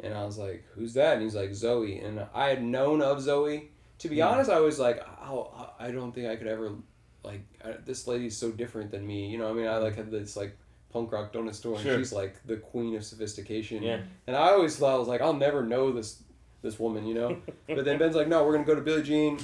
[0.01, 3.23] and I was like, "Who's that?" And he's like, "Zoe." And I had known of
[3.23, 3.71] Zoe.
[4.03, 4.31] To be Mm.
[4.33, 6.73] honest, I was like, oh, I don't think I could ever,
[7.25, 9.29] like, I, this lady's so different than me.
[9.29, 10.57] You know, I mean, I like had this like
[10.93, 11.99] punk rock donut store, and Sure.
[11.99, 13.83] she's like the queen of sophistication.
[13.83, 14.01] Yeah.
[14.27, 16.23] And I always thought I was like, I'll never know this
[16.63, 17.41] this woman, you know.
[17.69, 19.39] but then Ben's like, no, we're gonna go to Billie Jean.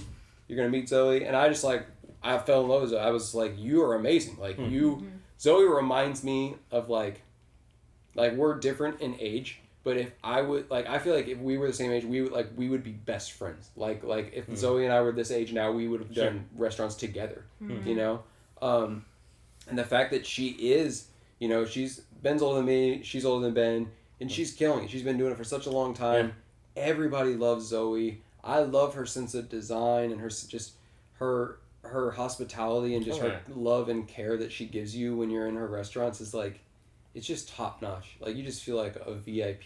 [0.48, 1.86] You're gonna meet Zoe, and I just like,
[2.22, 2.98] I fell in love with Zoe.
[3.00, 4.38] I was like, you are amazing.
[4.38, 4.64] Like Hmm.
[4.70, 5.10] you, Mhm.
[5.40, 7.22] Zoe reminds me of like,
[8.16, 9.60] like we're different in age.
[9.88, 12.20] But if I would like, I feel like if we were the same age, we
[12.22, 13.70] would like we would be best friends.
[13.74, 14.55] Like like if Hmm.
[14.55, 16.24] Zoe and I were this age now, we would have Sure.
[16.27, 17.87] done restaurants together Mhm.
[17.87, 18.22] you know
[18.61, 19.05] um,
[19.68, 21.07] and the fact that she is
[21.38, 24.90] you know she's ben's older than me she's older than ben and she's killing it
[24.90, 26.33] she's been doing it for such a long time
[26.77, 30.72] everybody loves zoe i love her sense of design and her just
[31.20, 35.31] her her hospitality and just Oh, her love and care that she gives you when
[35.31, 36.59] you're in her restaurants is like
[37.18, 39.64] it's just top notch like you just feel like a vip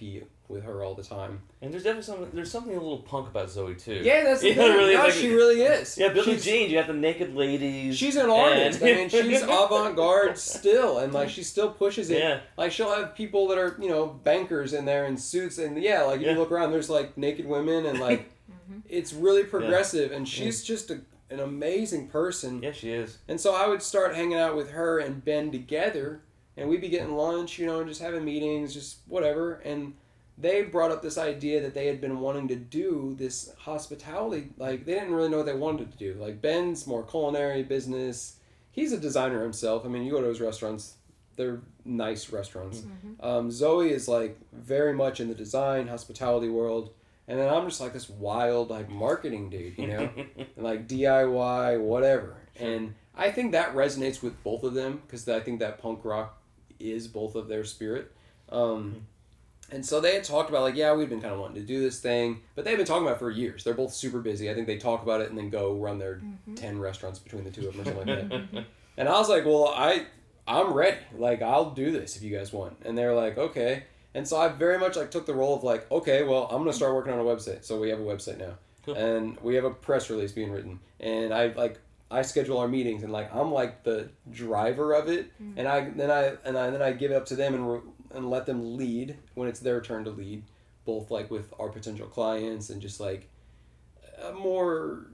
[0.48, 2.28] with her all the time And there's definitely something.
[2.34, 4.00] There's something a little punk about Zoe too.
[4.02, 4.72] yeah that's the Yeah, thing.
[4.76, 6.70] really, No, like- she really is Yeah, Billie She's- Jean.
[6.70, 7.96] You have the naked ladies.
[7.96, 8.80] She's an artist.
[8.82, 12.18] and- I mean, she's avant-garde still, and like she still pushes it.
[12.18, 12.40] Yeah.
[12.58, 16.02] Like she'll have people that are you know bankers in there in suits, and yeah,
[16.02, 16.32] like Yeah.
[16.32, 18.30] you look around, there's like naked women, and like
[18.70, 18.82] Mhm.
[18.88, 22.62] it's really progressive, and she's just a, an amazing person.
[22.62, 23.18] Yeah, she is.
[23.28, 26.20] And so I would start hanging out with her and Ben together,
[26.56, 29.54] and we'd be getting lunch, you know, and just having meetings, just whatever.
[29.64, 29.94] And
[30.38, 34.50] they brought up this idea that they had been wanting to do this hospitality.
[34.56, 36.14] Like they didn't really know what they wanted to do.
[36.20, 38.36] Like Ben's more culinary business.
[38.70, 39.84] He's a designer himself.
[39.84, 40.94] I mean, you go to his restaurants,
[41.36, 42.80] they're nice restaurants.
[42.80, 43.24] Mhm.
[43.24, 46.92] Um, Zoe is like very much in the design hospitality world,
[47.28, 51.80] and then I'm just like this wild like marketing dude, you know, and like DIY
[51.80, 52.36] whatever.
[52.58, 56.38] And I think that resonates with both of them because I think that punk rock
[56.90, 58.10] is both of their spirit.
[58.50, 59.06] Um,
[59.70, 61.80] and so they had talked about like, yeah, we've been kind of wanting to do
[61.80, 63.64] this thing, but they've been talking about it for years.
[63.64, 64.50] They're both super busy.
[64.50, 66.56] I think they talk about it and then go run their Mhm.
[66.56, 68.64] ten restaurants between the two of them or something like that.
[68.98, 70.04] And I was like, well, I
[70.46, 70.98] I'm ready.
[71.16, 72.76] Like I'll do this if you guys want.
[72.84, 73.84] And they're like, okay.
[74.14, 76.74] And so I very much like took the role of like, okay, well, I'm gonna
[76.74, 77.64] start working on a website.
[77.64, 78.94] So we have a website now, Cool.
[78.94, 80.80] and we have a press release being written.
[81.00, 81.78] And I like
[82.12, 85.32] I schedule our meetings, and like I'm like the driver of it.
[85.42, 85.54] Mm.
[85.56, 87.80] And I then I and I, then I give it up to them and re-
[88.14, 90.44] and let them lead when it's their turn to lead,
[90.84, 93.28] both like with our potential clients and just like
[94.22, 95.06] a more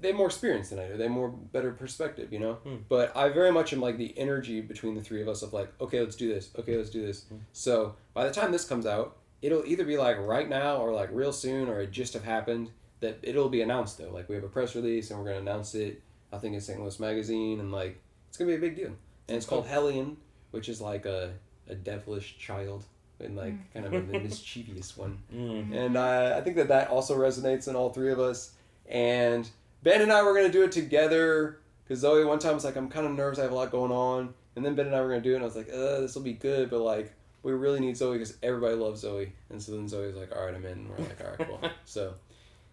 [0.00, 0.96] they have more experience than I do.
[0.96, 2.54] They have more better perspective, you know.
[2.54, 2.76] Hmm.
[2.88, 5.72] But I very much am like the energy between the three of us of like,
[5.80, 6.50] okay, let's do this.
[6.58, 7.24] Okay, let's do this.
[7.24, 7.36] Hmm.
[7.52, 11.10] So by the time this comes out, it'll either be like right now or like
[11.12, 12.70] real soon or it just have happened.
[13.00, 14.10] That it'll be announced though.
[14.10, 16.02] Like we have a press release and we're gonna announce it.
[16.32, 16.80] I think in St.
[16.80, 18.92] Louis Magazine and like it's gonna be a big deal.
[19.28, 20.16] And it's called Hellion,
[20.50, 21.32] which is like a
[21.68, 22.84] a devilish child
[23.20, 25.18] and like kind of a mischievous one.
[25.34, 25.74] Mm.
[25.74, 28.52] And uh, I think that that also resonates in all three of us.
[28.88, 29.48] And
[29.82, 32.88] Ben and I were to do it together because Zoe one time was like, I'm
[32.88, 34.34] kind of nervous, I have a lot going on.
[34.56, 36.14] And then Ben and I were to do it, and I was like, uh, this
[36.14, 37.12] will be good, but like,
[37.42, 39.32] we really need Zoe because everybody loves Zoe.
[39.48, 40.72] And so then Zoe's like, all right, I'm in.
[40.72, 41.70] And we're like, all right, cool.
[41.84, 42.14] so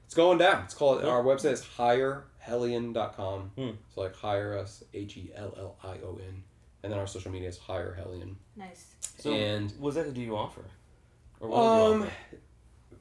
[0.06, 0.64] it's going down.
[0.64, 1.64] It's called, our website is
[2.48, 3.52] hirehellion.com.
[3.58, 3.70] Hmm.
[3.94, 6.44] So like, hire us, H E L L I O N.
[6.84, 8.38] And then our social media is hire Hellion.
[8.56, 8.86] Nice.
[9.20, 10.62] So, and what exactly do you offer?
[11.40, 12.12] Or what do you Um, offer?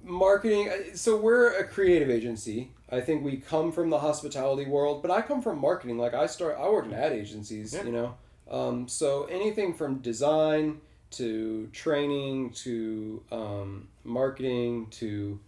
[0.03, 0.69] marketing.
[0.71, 2.71] uh, So we're a creative agency.
[2.91, 5.99] I think we come from the hospitality world, but I come from marketing.
[5.99, 7.75] Like I start, I work in ad agencies.
[7.75, 7.83] Yeah.
[7.85, 8.15] You know,
[8.51, 10.81] um, so anything from design
[11.13, 15.39] to training to um, marketing to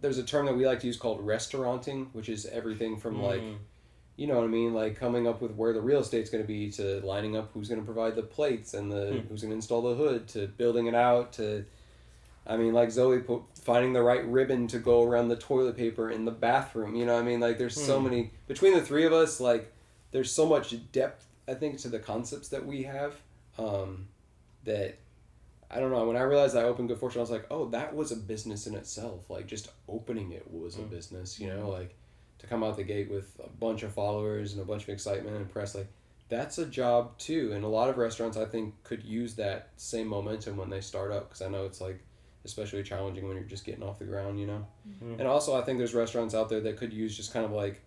[0.00, 3.40] there's a term that we like to use called restauranting, which is everything from like
[3.42, 3.56] Mm.
[4.16, 6.48] you know what I mean, like coming up with where the real estate's going to
[6.48, 9.26] be, to lining up who's going to provide the plates and the Hmm.
[9.28, 11.64] who's going to install the hood, to building it out, to,
[12.46, 16.10] I mean, like Zoe put, finding the right ribbon to go around the toilet paper
[16.10, 16.94] in the bathroom.
[16.94, 17.40] You know what I mean?
[17.40, 18.04] Like there's so Hmm.
[18.04, 19.40] many between the three of us.
[19.40, 19.72] Like
[20.12, 23.16] there's so much depth I think to the concepts that we have,
[23.58, 24.06] um,
[24.64, 24.98] that.
[25.74, 26.06] I don't know.
[26.06, 28.66] When I realized I opened Good Fortune, I was like, "Oh, that was a business
[28.68, 29.28] in itself.
[29.28, 30.90] Like just opening it was a Mm.
[30.90, 31.40] business.
[31.40, 31.94] You know, like
[32.38, 35.36] to come out the gate with a bunch of followers and a bunch of excitement
[35.36, 35.88] and press like
[36.28, 40.06] that's a job too and a lot of restaurants i think could use that same
[40.08, 42.00] momentum when they start up because i know it's like
[42.44, 45.18] especially challenging when you're just getting off the ground you know Mhm.
[45.20, 47.82] and also i think there's restaurants out there that could use just kind of like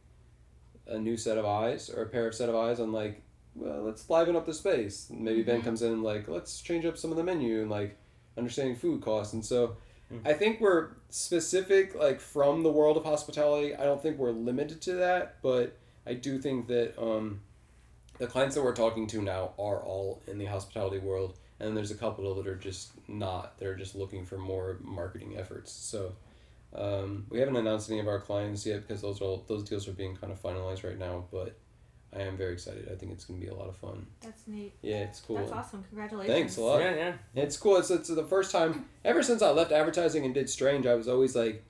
[0.88, 3.22] a new set of eyes or a pair of set of eyes on like
[3.58, 5.66] well let's liven up the space maybe ben Mhm.
[5.66, 7.98] comes in and like let's change up some of the menu and like
[8.38, 9.76] understanding food costs and so
[10.10, 10.22] Mm.
[10.26, 13.76] I think we're specific, like from the world of hospitality.
[13.76, 17.42] I don't think we're limited to that, but I do think that um,
[18.18, 21.92] the clients that we're talking to now are all in the hospitality world, and there's
[21.92, 23.60] a couple that are just not.
[23.60, 25.74] They're just looking for more marketing efforts.
[25.74, 26.14] So
[26.74, 29.90] um, we haven't announced any of our clients yet because those are all, those deals
[29.90, 31.26] are being kind of finalized right now.
[31.34, 31.58] But
[32.18, 32.90] I am very excited.
[32.92, 34.08] I think it's gonna be a lot of fun.
[34.22, 34.74] That's neat.
[34.82, 35.38] Yeah, it's cool.
[35.38, 35.84] That's awesome.
[35.90, 36.36] Congratulations.
[36.36, 36.82] Thanks a lot.
[36.82, 37.14] Yeah, yeah.
[37.36, 37.78] It's cool.
[37.78, 40.86] It's, it's the first time ever since I left advertising and did Strange.
[40.88, 41.64] I was always like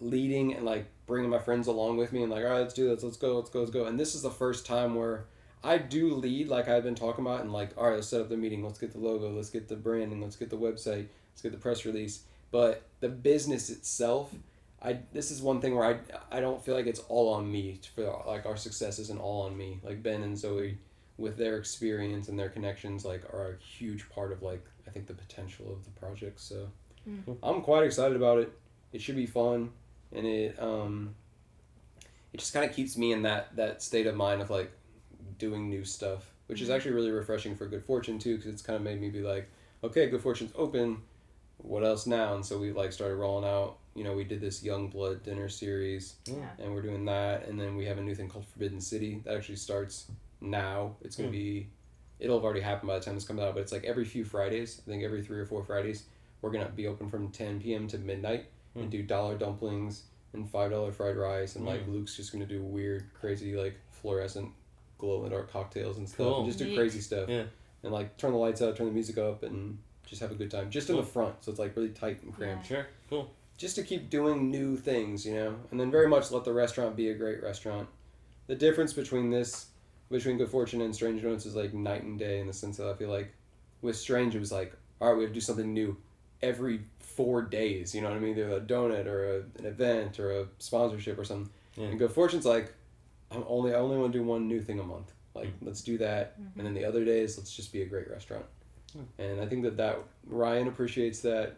[0.00, 2.88] leading and like bringing my friends along with me and like, all right, let's do
[2.88, 3.02] this.
[3.02, 3.36] Let's go.
[3.36, 3.60] Let's go.
[3.60, 3.84] Let's go.
[3.84, 5.26] And this is the first time where
[5.62, 8.28] I do lead, like I've been talking about, and like, all right, let's set up
[8.28, 8.64] the meeting.
[8.64, 9.30] Let's get the logo.
[9.30, 10.22] Let's get the branding.
[10.22, 11.08] Let's get the website.
[11.32, 12.22] Let's get the press release.
[12.50, 14.34] But the business itself,
[14.82, 17.80] I this is one thing where I I don't feel like it's all on me
[17.94, 19.80] for like our success isn't all on me.
[19.82, 20.78] Like Ben and Zoe
[21.18, 25.06] with their experience and their connections like are a huge part of like I think
[25.06, 26.40] the potential of the project.
[26.40, 26.68] So
[27.08, 27.38] Mm.
[27.42, 28.52] I'm quite excited about it.
[28.92, 29.70] It should be fun,
[30.12, 31.14] and it um,
[32.32, 34.70] it just kind of keeps me in that that state of mind of like
[35.38, 36.74] doing new stuff, which is Mhm.
[36.76, 39.48] actually really refreshing for Good Fortune too, because it's kind of made me be like,
[39.82, 41.02] okay, Good Fortune's open.
[41.56, 42.34] What else now?
[42.34, 43.78] And so we like started rolling out.
[43.94, 46.48] You know, we did this Young Blood dinner series Yeah.
[46.58, 49.36] and we're doing that and then we have a new thing called forbidden city that
[49.36, 50.06] actually starts
[50.40, 51.42] now it's going to Hmm.
[51.44, 51.66] be
[52.18, 54.24] it'll have already happened by the time this comes out but it's like every few
[54.24, 56.04] fridays i think every three or four fridays
[56.40, 58.80] we're going to be open from 10 p.m to midnight Hmm.
[58.82, 61.92] and do dollar dumplings and five dollar fried rice and like Hmm.
[61.92, 64.50] luke's just going to do weird crazy like fluorescent
[64.98, 66.36] glow in the dark cocktails and stuff Cool.
[66.38, 66.76] and just do Neat.
[66.76, 67.44] crazy stuff Yeah.
[67.82, 70.50] and like turn the lights out turn the music up and just have a good
[70.50, 72.86] time just in the front so it's like really tight and cramped Sure.
[73.10, 73.30] Cool.
[73.60, 76.96] Just to keep doing new things, you know, and then very much let the restaurant
[76.96, 77.86] be a great restaurant.
[78.46, 79.66] The difference between this
[80.10, 82.88] between Good Fortune and Strange Donuts is like night and day in the sense that
[82.88, 83.34] I feel like
[83.82, 85.94] with Strange it was like, all right, we have to do something new
[86.42, 87.94] every four days.
[87.94, 88.30] You know what I mean?
[88.30, 91.50] Either a donut or a, an event or a sponsorship or something.
[91.76, 91.88] Yeah.
[91.88, 92.72] And Good Fortune's like,
[93.30, 95.12] I'm only I only want to do one new thing a month.
[95.34, 95.66] Like mm.
[95.66, 96.58] let's do that, mm-hmm.
[96.58, 98.46] and then the other days let's just be a great restaurant.
[98.94, 99.22] Hmm.
[99.22, 101.56] And I think that that Ryan appreciates that,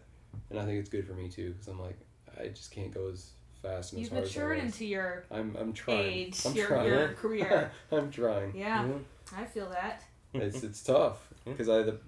[0.51, 1.99] and I think it's good for me too because I'm like
[2.41, 3.31] I just can't go as
[3.63, 4.65] fast and You've as hard as I matured was.
[4.73, 6.01] into your I'm I'm trying.
[6.13, 6.87] age, I'm your, trying.
[6.89, 7.71] your career.
[7.91, 8.57] I'm trying.
[8.57, 9.03] Yeah, Mhm.
[9.37, 10.03] I feel that.
[10.35, 11.99] It's it's tough because I the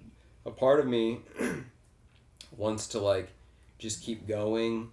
[0.45, 1.19] a part of me
[2.57, 3.29] wants to like
[3.77, 4.89] just keep going,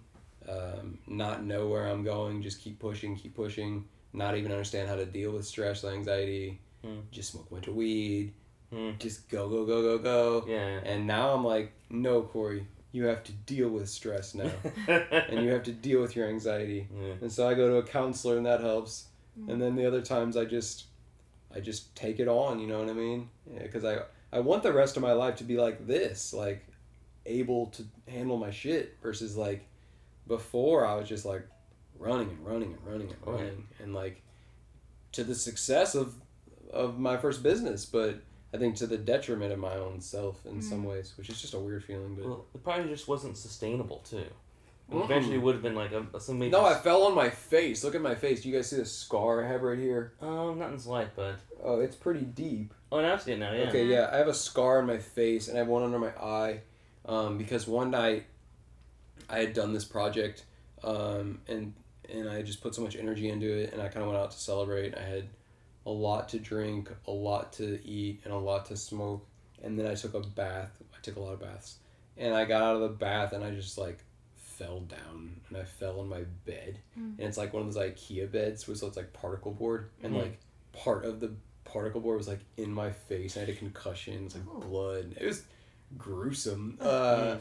[0.47, 4.95] um, not know where I'm going, just keep pushing, keep pushing, not even understand how
[4.95, 6.99] to deal with stress, anxiety, Hmm.
[7.11, 8.33] just smoke a bunch of weed,
[8.71, 8.91] Hmm.
[8.99, 10.45] just go go go go go.
[10.47, 10.79] Yeah.
[10.83, 14.51] And now I'm like, no, Corey, you have to deal with stress now,
[14.87, 16.87] and you have to deal with your anxiety.
[16.95, 17.13] Yeah.
[17.21, 19.07] And so I go to a counselor, and that helps.
[19.37, 19.51] Mm.
[19.51, 20.85] And then the other times, I just,
[21.53, 22.59] I just take it on.
[22.59, 23.29] You know what I mean?
[23.61, 23.97] Because I,
[24.31, 26.65] I want the rest of my life to be like this, like,
[27.25, 28.95] able to handle my shit.
[29.01, 29.65] Versus like,
[30.27, 31.47] before I was just like,
[31.97, 33.37] running and running and running and Oh, yeah.
[33.37, 34.21] running, and like,
[35.13, 36.13] to the success of,
[36.71, 38.21] of my first business, but
[38.53, 41.53] I think to the detriment of my own self in some ways, which is just
[41.55, 42.15] a weird feeling.
[42.15, 44.25] But Well, it probably just wasn't sustainable too.
[44.91, 45.05] Mm-mm.
[45.05, 46.51] Eventually, would have been like a, some major.
[46.51, 47.83] no, I fell on my face.
[47.83, 48.41] Look at my face.
[48.43, 50.13] Do you guys see the scar I have right here?
[50.21, 52.73] Oh, not in slight, but Oh, it's pretty deep.
[52.91, 53.53] oh, now I see it now.
[53.53, 53.69] Yeah.
[53.69, 56.09] Okay, yeah, I have a scar on my face and I have one under my
[56.09, 56.59] eye,
[57.05, 58.25] um, because one night
[59.29, 60.43] I had done this project,
[60.83, 61.73] um, and
[62.13, 64.31] and I just put so much energy into it, and I kind of went out
[64.31, 64.95] to celebrate.
[64.97, 65.29] I had
[65.85, 69.25] a lot to drink, a lot to eat, and a lot to smoke,
[69.63, 70.71] and then I took a bath.
[70.93, 71.77] I took a lot of baths,
[72.17, 73.99] and I got out of the bath and I just like
[74.35, 78.31] fell down and I fell on my bed, and it's like one of those IKEA
[78.31, 80.21] beds, where so it's like particle board, and Mhm.
[80.21, 80.39] like
[80.73, 81.31] part of the
[81.65, 83.35] particle board was like in my face.
[83.35, 84.25] I had a concussion.
[84.25, 84.59] It's like Oh.
[84.59, 85.15] blood.
[85.19, 85.43] It was
[85.97, 86.77] gruesome.
[86.79, 87.37] Uh,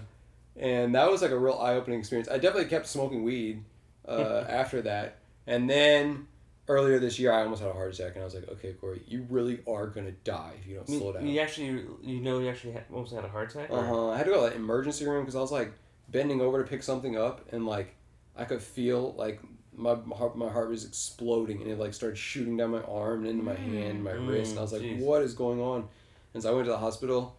[0.56, 2.28] and that was like a real eye opening experience.
[2.28, 3.62] I definitely kept smoking weed
[4.06, 5.18] uh, after that.
[5.46, 6.26] And then
[6.68, 9.02] earlier this year, I almost had a heart attack, and I was like, okay, Corey,
[9.06, 11.26] you really are gonna die if you don't mean, slow down.
[11.26, 13.70] You actually, you know, you actually had, almost had a heart attack.
[13.70, 14.10] Uh huh.
[14.10, 15.72] I had to go to the emergency room because I was like
[16.08, 17.94] bending over to pick something up, and like
[18.36, 19.40] I could feel like
[19.74, 23.28] my heart, my heart was exploding, and it like started shooting down my arm and
[23.28, 24.98] into my hand, my Mm, wrist, and I was like, jeez.
[24.98, 25.88] "What is going on?"
[26.34, 27.36] And so I went to the hospital,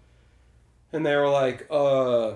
[0.91, 2.35] and they were like, "Uh."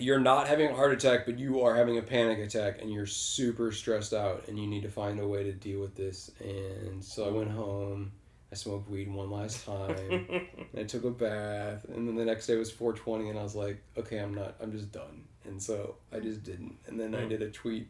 [0.00, 3.06] You're not having a heart attack, but you are having a panic attack, and you're
[3.06, 6.30] super stressed out, and you need to find a way to deal with this.
[6.40, 8.12] And so I went home.
[8.50, 10.26] I smoked weed one last time.
[10.58, 13.54] And I took a bath, and then the next day was 420, and I was
[13.54, 15.24] like, okay, I'm not, I'm just done.
[15.44, 16.78] And so I just didn't.
[16.86, 17.28] And then I Mm.
[17.28, 17.88] did a tweet,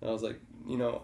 [0.00, 1.02] and I was like, you know,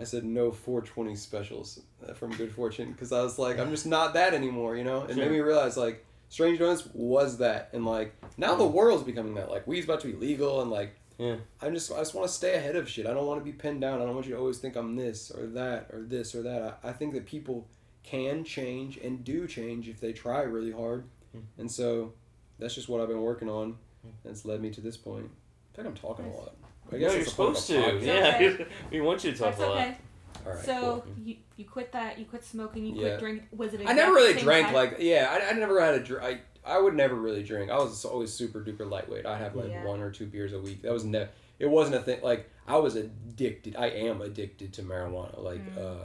[0.00, 3.86] I said no 420 specials uh, from Good Fortune because I was like, I'm just
[3.86, 5.04] not that anymore, you know?
[5.04, 9.34] It made me realize, like, Strange Donuts was that, and like, now the world's becoming
[9.34, 9.50] that.
[9.50, 11.36] Like, weed's about to be legal, and like, Yeah.
[11.62, 13.06] I'm just, I just want to stay ahead of shit.
[13.06, 14.00] I don't want to be pinned down.
[14.00, 16.80] I don't want you to always think I'm this or that or this or that.
[16.84, 17.66] I, I think that people
[18.04, 21.04] can change and do change if they try really hard.
[21.36, 21.42] Mm.
[21.58, 22.12] And so
[22.58, 23.76] that's just what I've been working on.
[24.24, 25.28] That's led me to this point.
[25.72, 26.54] I think I'm talking a lot.
[26.90, 28.06] I no, guess you're that's the point of supposed to.
[28.06, 28.66] Yeah, okay.
[28.90, 29.76] we want you to talk That's a lot.
[29.78, 29.96] okay.
[30.46, 30.64] All right.
[30.64, 31.14] so cool.
[31.24, 32.18] you you quit that.
[32.18, 32.84] You quit smoking.
[32.86, 33.08] You Yeah.
[33.08, 33.48] quit drinking.
[33.56, 33.80] Was it?
[33.86, 34.74] I never really drank time?
[34.74, 35.28] like yeah.
[35.30, 36.22] I, I never had a drink.
[36.64, 37.70] I, I would never really drink.
[37.70, 39.26] I was always super duper lightweight.
[39.26, 39.84] I'd have like Yeah.
[39.84, 40.82] one or two beers a week.
[40.82, 41.30] That was never.
[41.58, 42.20] It wasn't a thing.
[42.22, 43.76] Like I was addicted.
[43.76, 45.42] I am addicted to marijuana.
[45.42, 45.78] Like Mm.
[45.78, 46.04] uh,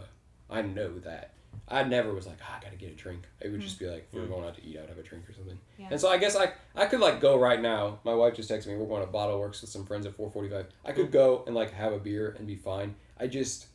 [0.49, 1.31] I know that.
[1.67, 3.23] I never was like ah, I gotta get a drink.
[3.39, 3.63] It would Mm.
[3.63, 4.31] just be like if we were Mm.
[4.31, 5.57] going out to eat, I'd have a drink or something.
[5.77, 5.87] Yeah.
[5.91, 7.99] And so I guess I I could like go right now.
[8.03, 8.75] My wife just texted me.
[8.75, 10.65] We're going to Bottle Works with some friends at four forty five.
[10.83, 12.95] I could go and like have a beer and be fine.
[13.19, 13.67] I just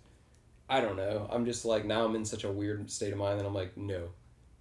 [0.69, 1.27] I don't know.
[1.31, 3.77] I'm just like now I'm in such a weird state of mind that I'm like
[3.77, 4.09] no,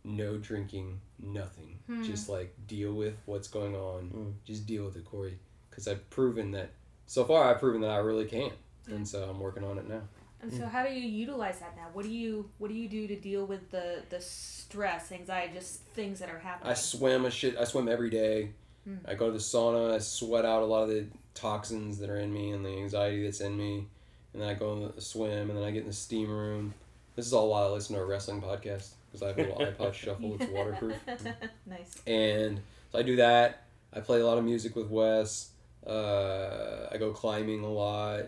[0.04, 1.80] no drinking, nothing.
[1.88, 2.04] Hmm.
[2.04, 4.12] Just like deal with what's going on.
[4.16, 4.34] Mm.
[4.46, 5.38] Just deal with it, Corey.
[5.70, 6.72] Because I've proven that
[7.06, 8.52] so far I've proven that I really can,
[8.88, 10.02] and so I'm working on it now.
[10.42, 10.58] And Mm.
[10.60, 11.88] so, how do you utilize that now?
[11.94, 15.82] What do you What do you do to deal with the the stress, anxiety, just
[15.96, 16.72] things that are happening?
[16.72, 17.58] I swim a shit.
[17.58, 18.52] I swim every day.
[18.86, 18.98] Hmm.
[19.06, 19.94] I go to the sauna.
[19.94, 23.24] I sweat out a lot of the toxins that are in me and the anxiety
[23.24, 23.88] that's in me.
[24.34, 26.74] And then I go in the swim, and then I get in the steam room.
[27.16, 29.58] This is all while I listen to a wrestling podcast because I have a little
[29.66, 30.36] iPod shuffle.
[30.40, 30.96] It's waterproof.
[31.66, 32.02] nice.
[32.06, 32.60] And
[32.92, 33.64] so I do that.
[33.94, 35.50] I play a lot of music with Wes.
[35.86, 38.26] Uh, I go climbing a lot.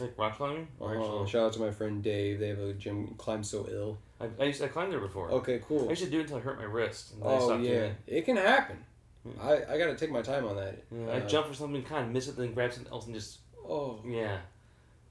[0.00, 0.68] Like rock climbing?
[0.80, 2.38] Or Uh, actual- shout out to my friend Dave.
[2.40, 3.14] They have a gym.
[3.18, 3.98] Climb so ill.
[4.20, 5.30] I, I used to, I climbed there before.
[5.32, 5.88] Okay, I cool.
[5.90, 7.12] used to do it until I hurt my wrist.
[7.12, 7.94] And then I Oh stopped doing yeah, it.
[8.06, 8.78] it can happen.
[9.24, 9.40] Hmm.
[9.40, 10.82] I, I got to take my time on that.
[10.90, 13.14] Yeah, I Uh, jump for something, kind of miss it, then grab something else and
[13.14, 14.38] just Oh yeah.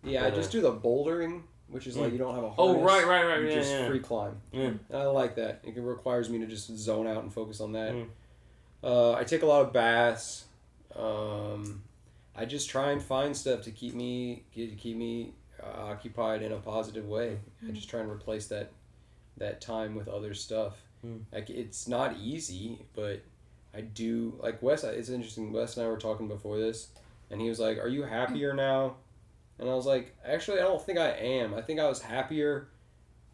[0.03, 2.13] Yeah, I just uh, do the bouldering which is like Mm.
[2.13, 2.83] you don't have a Oh, harness.
[2.83, 3.87] right, right, right, You yeah, just yeah.
[3.87, 4.41] free climb.
[4.51, 4.61] Yeah.
[4.63, 5.61] And I like that.
[5.63, 7.93] It requires me to just zone out and focus on that.
[7.93, 8.07] Mm.
[8.83, 10.47] Uh, I take a lot of baths.
[10.97, 11.83] Um,
[12.35, 15.33] I just try and find stuff to keep me to keep me
[15.63, 17.39] uh, occupied in a positive way.
[17.65, 18.71] I just try and replace that
[19.37, 20.75] that time with other stuff.
[21.05, 21.21] Mm.
[21.31, 23.21] Like it's not easy, but
[23.73, 24.83] I do like Wes.
[24.83, 25.53] It's interesting.
[25.53, 26.89] Wes and I were talking before this,
[27.29, 28.95] and he was like, "Are you happier now?"
[29.59, 31.53] And I was like, "Actually, I don't think I am.
[31.53, 32.69] I think I was happier."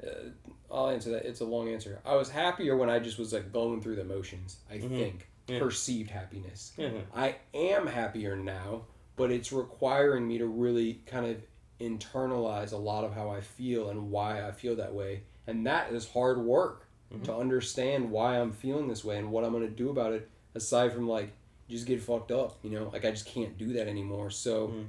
[0.03, 0.29] Uh,
[0.69, 1.25] I'll answer that.
[1.25, 1.99] It's a long answer.
[2.05, 4.57] I was happier when I just was like going through the motions.
[4.69, 4.89] I Mhm.
[4.89, 5.59] think Yeah.
[5.59, 6.73] perceived happiness.
[6.77, 6.91] Yeah.
[7.15, 11.41] I am happier now, but it's requiring me to really kind of
[11.79, 15.23] internalize a lot of how I feel and why I feel that way.
[15.47, 17.23] And that is hard work Mhm.
[17.23, 20.29] to understand why I'm feeling this way and what I'm going to do about it,
[20.53, 21.29] aside from like
[21.69, 22.89] just get fucked up, you know?
[22.91, 24.29] Like I just can't do that anymore.
[24.29, 24.85] So Mhm.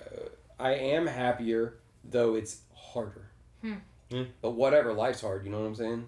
[0.00, 3.28] uh, I am happier, though it's harder.
[3.62, 3.74] Hmm.
[4.10, 4.24] Yeah.
[4.40, 6.06] But whatever, life's hard, you know what I'm saying?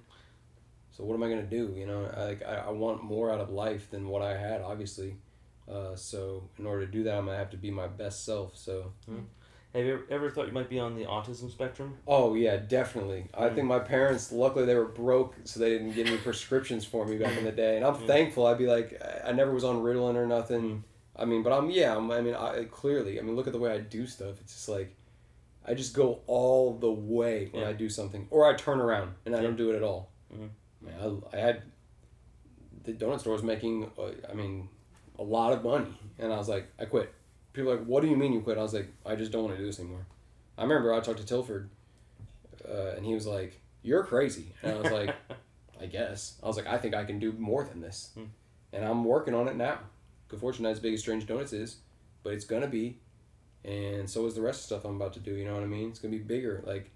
[0.97, 1.75] So what am I gonna do?
[1.77, 5.17] You know, like I, I want more out of life than what I had, obviously.
[5.69, 8.57] Uh, so in order to do that, I'm gonna have to be my best self.
[8.57, 8.93] So
[9.75, 11.97] Have you ever, ever thought you might be on the autism spectrum?
[12.07, 13.27] oh yeah, definitely.
[13.35, 13.55] I Mm.
[13.57, 17.17] think my parents, luckily, they were broke, so they didn't get any prescriptions for me
[17.17, 18.07] back in the day, and I'm Mm.
[18.07, 18.47] thankful.
[18.47, 20.85] I'd be like, I- I never was on Ritalin or nothing.
[21.17, 21.23] Mm.
[21.23, 21.97] I mean, but I'm yeah.
[21.97, 24.41] I'm, I mean, I, clearly, I mean, look at the way I do stuff.
[24.41, 24.95] It's just like.
[25.67, 27.71] I just go all the way when Yeah.
[27.71, 29.45] I do something, or I turn around and I Yeah.
[29.45, 30.11] don't do it at all.
[30.31, 30.51] Mhm.
[30.83, 31.63] Man, I, I had
[32.85, 34.69] the donut store was making, uh, I mean,
[35.19, 37.15] a lot of money, and I was like, I quit.
[37.55, 38.59] People are like, what do you mean you quit?
[38.59, 40.05] I was like, I just don't want to do this anymore.
[40.59, 41.71] I remember I talked to Tilford,
[42.69, 45.15] uh, and he was like, you're crazy, and I was like,
[45.81, 46.39] I guess.
[46.43, 48.25] I was like, I think I can do more than this, Hmm.
[48.71, 49.79] and I'm working on it now.
[50.35, 51.77] Good fortune, not as big as Strange Donuts is,
[52.25, 52.99] but it's gonna be,
[53.65, 55.31] and so is the rest of stuff I'm about to do.
[55.33, 55.91] You know what I mean?
[55.91, 56.91] It's gonna be bigger, like.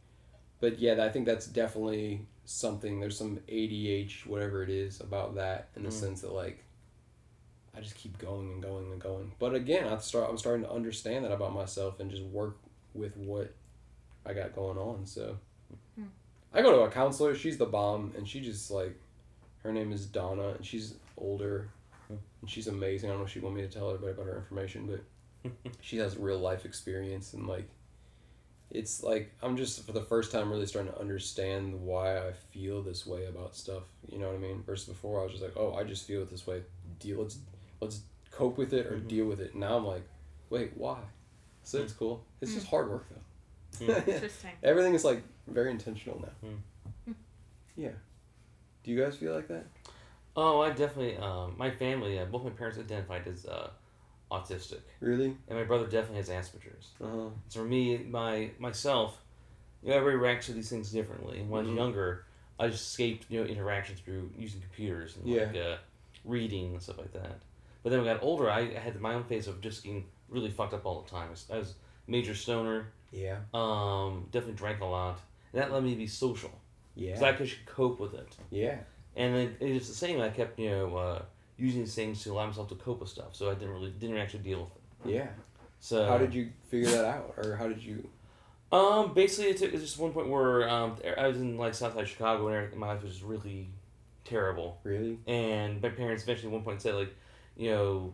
[0.58, 2.98] But yeah, I think that's definitely something.
[2.98, 5.92] There's some ADH, whatever it is, about that in the Mm.
[5.92, 6.64] sense that like,
[7.76, 9.30] I just keep going and going and going.
[9.38, 10.28] But again, I start.
[10.28, 12.56] I'm starting to understand that about myself and just work
[12.92, 13.54] with what
[14.26, 15.06] I got going on.
[15.06, 15.38] So,
[15.94, 16.06] Hmm.
[16.52, 17.36] I go to a counselor.
[17.36, 18.96] She's the bomb, and she just like,
[19.62, 21.68] her name is Donna, and she's older.
[22.08, 23.08] And she's amazing.
[23.08, 24.86] I don't know if she want me to tell everybody about her information,
[25.44, 27.68] but she has real life experience and like
[28.70, 32.82] it's like I'm just for the first time really starting to understand why I feel
[32.82, 33.84] this way about stuff.
[34.10, 34.62] You know what I mean?
[34.64, 36.62] Versus before I was just like, oh, I just feel it this way.
[37.00, 37.20] Deal.
[37.22, 37.38] Let's
[37.80, 39.08] let's cope with it or Mhm.
[39.08, 39.54] deal with it.
[39.54, 40.02] Now I'm like,
[40.50, 40.98] wait, why?
[41.64, 42.24] So it's cool.
[42.40, 43.86] It's just hard work though.
[43.86, 44.08] Mm.
[44.08, 44.50] Interesting.
[44.62, 46.48] Everything is like very intentional now.
[46.50, 47.14] Mm.
[47.76, 47.90] Yeah.
[48.84, 49.64] Do you guys feel like that?
[50.40, 51.16] Oh, I definitely.
[51.16, 53.70] Um, my family, uh, both my parents identified as uh,
[54.30, 55.36] autistic, Really?
[55.48, 56.90] and my brother definitely has Asperger's.
[57.02, 57.28] Uh huh.
[57.48, 59.18] So for me, my myself,
[59.82, 61.42] you know, everybody reacts to these things differently.
[61.42, 61.70] When I Mhm.
[61.70, 62.24] was younger,
[62.60, 65.46] I just escaped you know interactions through using computers and Yeah.
[65.46, 65.76] like uh,
[66.24, 67.40] reading and stuff like that.
[67.82, 70.50] But then when I got older, I had my own phase of just getting really
[70.52, 71.26] fucked up all the time.
[71.26, 71.74] I was, I was
[72.06, 72.92] major stoner.
[73.10, 73.38] Yeah.
[73.52, 75.18] Um, definitely drank a lot,
[75.52, 76.52] and that led me be social
[76.94, 77.14] Yeah.
[77.14, 78.36] because I could cope with it.
[78.50, 78.78] Yeah.
[79.18, 80.20] And then it's the same.
[80.22, 81.22] I kept you know uh,
[81.58, 84.16] using these things to allow myself to cope with stuff, so I didn't really didn't
[84.16, 85.16] actually deal with it.
[85.16, 85.26] Yeah.
[85.80, 88.08] So How did you figure that out, or how did you?
[88.70, 92.08] Um, basically, it took it's just one point where um, I was in like Southside
[92.08, 92.78] Chicago and everything.
[92.78, 93.68] My life was just really
[94.24, 95.18] terrible, Really?
[95.26, 97.14] and my parents eventually at one point said like,
[97.56, 98.12] you know,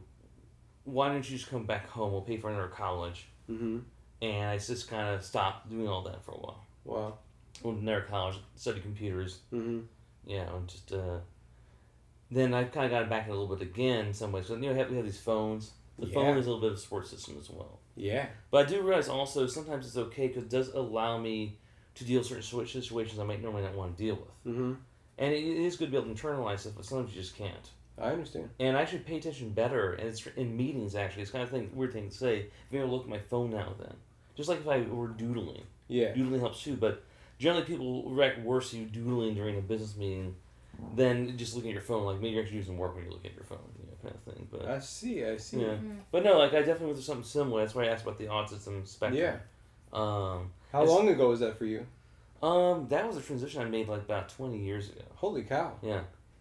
[0.84, 2.12] why don't you just come back home?
[2.12, 3.26] We'll pay for another college.
[3.50, 3.78] Mm-hmm.
[4.22, 6.64] And I just kind of stopped doing all that for a while.
[6.84, 7.18] Wow.
[7.62, 9.80] Went to another college, studied computers, Mm-hmm.
[10.26, 11.18] You know, and just uh.
[12.30, 14.46] Then I've kind of got back a little bit again in some ways.
[14.46, 15.72] So you know, we have, we have these phones.
[15.98, 17.78] The phone is a little bit of a support system as well.
[17.94, 18.26] Yeah.
[18.50, 21.58] But I do realize also sometimes it's okay because it does allow me
[21.94, 24.54] to deal with certain situ- situations I might normally not want to deal with.
[24.54, 24.72] Mm-hmm.
[25.18, 27.36] And it, it is good to be able to internalize stuff, but sometimes you just
[27.36, 27.70] can't.
[27.96, 28.50] I understand.
[28.58, 31.22] And I actually pay attention better, and it's in meetings actually.
[31.22, 32.38] It's kind of thing weird thing to say.
[32.38, 33.94] If you ever look at my phone now and then,
[34.34, 36.12] just like if I were doodling, Yeah.
[36.12, 36.74] doodling helps too.
[36.74, 37.04] But
[37.44, 40.34] generally, people react worse to you doodling during a business meeting
[40.96, 42.04] than just looking at your phone.
[42.04, 44.14] Like maybe you're actually using work when you look at your phone, you know, kind
[44.14, 44.48] of thing.
[44.50, 45.24] But I see.
[45.24, 45.60] I see.
[45.60, 45.76] yeah,
[46.10, 47.60] but no, like I definitely went through something similar.
[47.62, 49.20] That's why I asked about the autism spectrum.
[49.22, 49.36] Yeah.
[49.92, 51.86] Um, How long ago was that for you?
[52.42, 55.02] um, that was a transition I made like about twenty years ago.
[55.14, 55.72] Holy cow!
[55.82, 56.00] Yeah.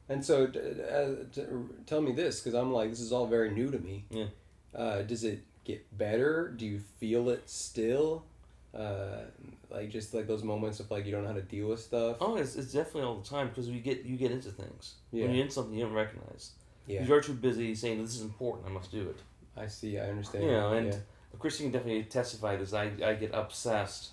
[0.10, 1.43] And so, d- uh, t-
[1.86, 4.04] tell me this, because I'm like, this is all very new to me.
[4.10, 4.26] Yeah.
[4.76, 6.49] Uh, does it get better?
[6.49, 8.26] Do you feel it still?
[8.74, 9.26] Uh,
[9.69, 12.17] like just like those moments of like you don't know how to deal with stuff.
[12.19, 15.26] Oh, it's, it's definitely all the time because you get you get into things Yeah.
[15.26, 16.51] when you're in something you don't recognize.
[16.88, 17.03] Yeah.
[17.03, 18.65] You're too busy saying this is important.
[18.67, 19.19] I must do it.
[19.55, 19.99] I see.
[19.99, 20.45] I understand.
[20.45, 20.99] You know, and yeah.
[21.39, 22.74] Christine can definitely testify this.
[22.74, 24.09] I I get obsessed,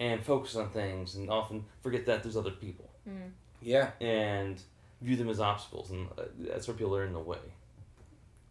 [0.00, 2.88] and focus on things and often forget that there's other people
[3.60, 3.90] Yeah.
[4.00, 4.60] and
[5.02, 7.38] view them as obstacles and uh, that's where people are in the way.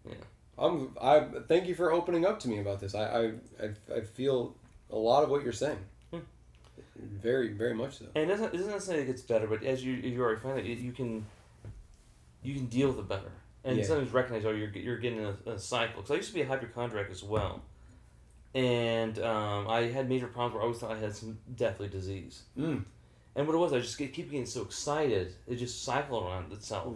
[0.07, 0.13] Yeah.
[0.59, 0.95] I'm.
[1.01, 2.93] I thank you for opening up to me about this.
[2.93, 3.23] I I,
[3.63, 4.55] I, I feel
[4.91, 5.79] a lot of what you're saying.
[6.11, 6.19] Hmm.
[6.95, 8.05] Very very much so.
[8.15, 10.65] And it doesn't, it doesn't necessarily get better, but as you you already find it,
[10.65, 11.25] you can
[12.43, 13.31] you can deal with it better.
[13.63, 13.83] And Yeah.
[13.83, 15.97] sometimes recognize, oh, you're, you're getting a, a cycle.
[16.01, 17.61] Because I used to be a hypochondriac as well.
[18.55, 22.41] And um, I had major problems where I always thought I had some deathly disease.
[22.57, 22.83] Mm.
[23.35, 26.51] And what it was, I just get, keep getting so excited, it just cycled around
[26.51, 26.95] itself.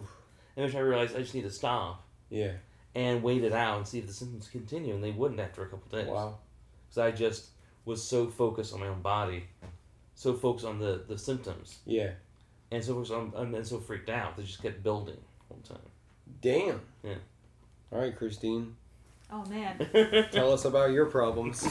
[0.56, 2.52] And eventually I realized I just need to stop Yeah.
[2.96, 4.92] and wait it out and see if the symptoms continue.
[4.94, 6.08] And they wouldn't after a couple days.
[6.08, 6.38] Wow.
[6.88, 7.46] Because I just
[7.86, 9.44] was so focused on my own body,
[10.14, 12.10] so focused on the, the symptoms, Yeah.
[12.70, 14.36] and so focused on, and then so freaked out.
[14.36, 15.16] They just kept building
[15.48, 15.82] all the time.
[16.42, 16.80] Damn.
[17.02, 17.14] Yeah.
[17.92, 18.76] All right, Christine.
[19.30, 19.78] Oh man.
[20.32, 21.66] Tell us about your problems.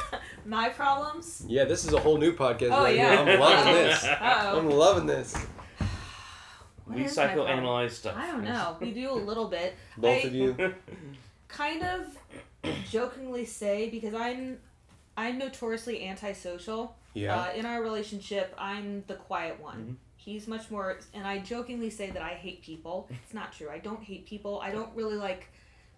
[0.46, 1.44] my problems.
[1.46, 2.70] Yeah, this is a whole new podcast.
[2.72, 3.24] Oh, right yeah.
[3.24, 3.34] here.
[3.34, 4.04] I'm loving this.
[4.20, 5.34] Uh I'm loving this.
[6.86, 7.46] What we is my problem?
[7.64, 8.14] psychoanalyze stuff.
[8.16, 8.76] I don't know.
[8.80, 9.74] We do a little bit.
[9.96, 10.74] Both I- of you.
[11.48, 12.06] kind of
[12.90, 14.58] jokingly say because I'm
[15.16, 16.96] I'm notoriously antisocial.
[17.14, 17.38] Yeah.
[17.40, 19.78] Uh, in our relationship, I'm the quiet one.
[19.78, 19.96] Mhm.
[20.16, 23.08] He's much more, and I jokingly say that I hate people.
[23.24, 23.68] It's not true.
[23.70, 24.58] I don't hate people.
[24.60, 25.48] I don't really like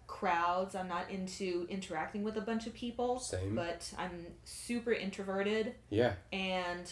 [0.05, 0.75] crowds.
[0.75, 3.19] I'm not into interacting with a bunch of people.
[3.19, 3.55] Same.
[3.55, 6.13] But I'm super introverted, yeah.
[6.31, 6.91] and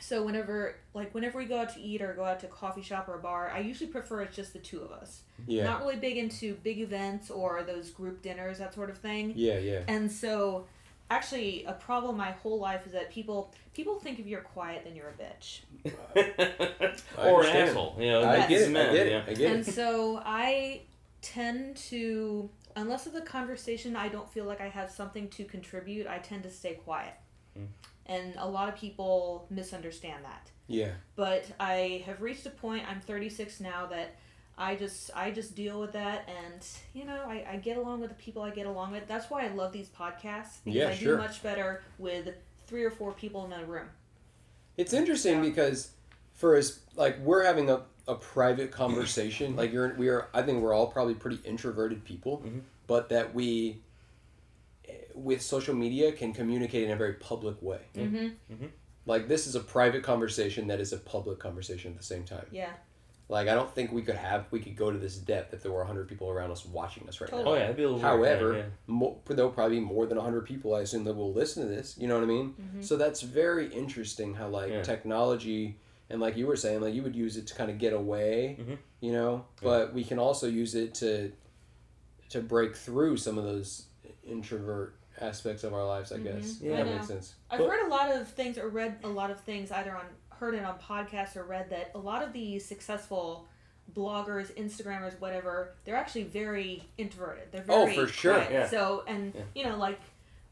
[0.00, 2.82] so whenever like whenever we go out to eat or go out to a coffee
[2.82, 5.22] shop or a bar, I usually prefer it's just the two of us.
[5.46, 5.64] Yeah.
[5.64, 9.32] Not really big into big events or those group dinners, that sort of thing.
[9.36, 9.58] yeah.
[9.58, 9.82] Yeah.
[9.88, 10.66] And so,
[11.10, 14.94] actually, a problem my whole life is that people people think if you're quiet, then
[14.96, 15.60] you're a bitch.
[17.18, 17.96] Or an asshole.
[17.98, 18.48] You know, I Yes.
[18.48, 18.68] get it.
[18.68, 19.12] I men, get yeah.
[19.18, 19.24] it.
[19.28, 19.72] I get and it.
[19.74, 20.82] so I
[21.22, 26.06] tend to, unless of the conversation, I don't feel like I have something to contribute.
[26.06, 27.14] I tend to stay quiet,
[27.58, 27.66] Mm.
[28.06, 30.50] and a lot of people misunderstand that.
[30.68, 30.92] Yeah.
[31.16, 32.84] But I have reached a point.
[32.88, 34.16] I'm 36 now that.
[34.58, 38.10] I just I just deal with that and you know I, I get along with
[38.10, 39.08] the people I get along with.
[39.08, 41.16] That's why I love these podcasts because Yeah, I sure.
[41.16, 42.28] do much better with
[42.66, 43.88] three or four people in a room.
[44.76, 45.48] It's interesting Yeah.
[45.50, 45.92] because
[46.34, 49.56] for us, like we're having a, a private conversation.
[49.60, 50.28] like you're, we are.
[50.34, 52.60] I think we're all probably pretty introverted people, Mhm.
[52.86, 53.82] but that we,
[54.88, 57.80] eh, with social media, can communicate in a very public way.
[57.94, 58.66] Mm-hmm.
[59.06, 62.46] Like this is a private conversation that is a public conversation at the same time.
[62.50, 62.70] Yeah.
[63.32, 65.72] Like I don't think we could have we could go to this depth if there
[65.72, 67.38] were hundred people around us watching us right now.
[67.46, 70.18] Oh yeah, it'd be a little However, weird, yeah, mo- there'll probably be more than
[70.18, 72.84] 100 people i assume that will listen to this you know what i mean Mhm.
[72.84, 74.82] so that's very interesting how like Yeah.
[74.82, 75.78] technology
[76.10, 78.58] and like you were saying like you would use it to kind of get away
[78.60, 78.76] Mhm.
[79.00, 81.32] you know but we can also use it to
[82.28, 83.86] to break through some of those
[84.24, 86.62] introvert aspects of our lives i guess Mhm.
[86.64, 86.72] Yeah.
[86.72, 86.92] I that know.
[86.96, 89.70] makes sense I've But- heard a lot of things or read a lot of things
[89.72, 90.04] either on
[90.42, 93.46] heard it on podcasts or read that a lot of these successful
[93.94, 97.44] bloggers, Instagrammers, whatever, they're actually very introverted.
[97.52, 98.34] They're very Oh, very for sure.
[98.34, 98.52] quiet.
[98.52, 98.68] Yeah.
[98.68, 99.42] So and Yeah.
[99.54, 100.00] you know like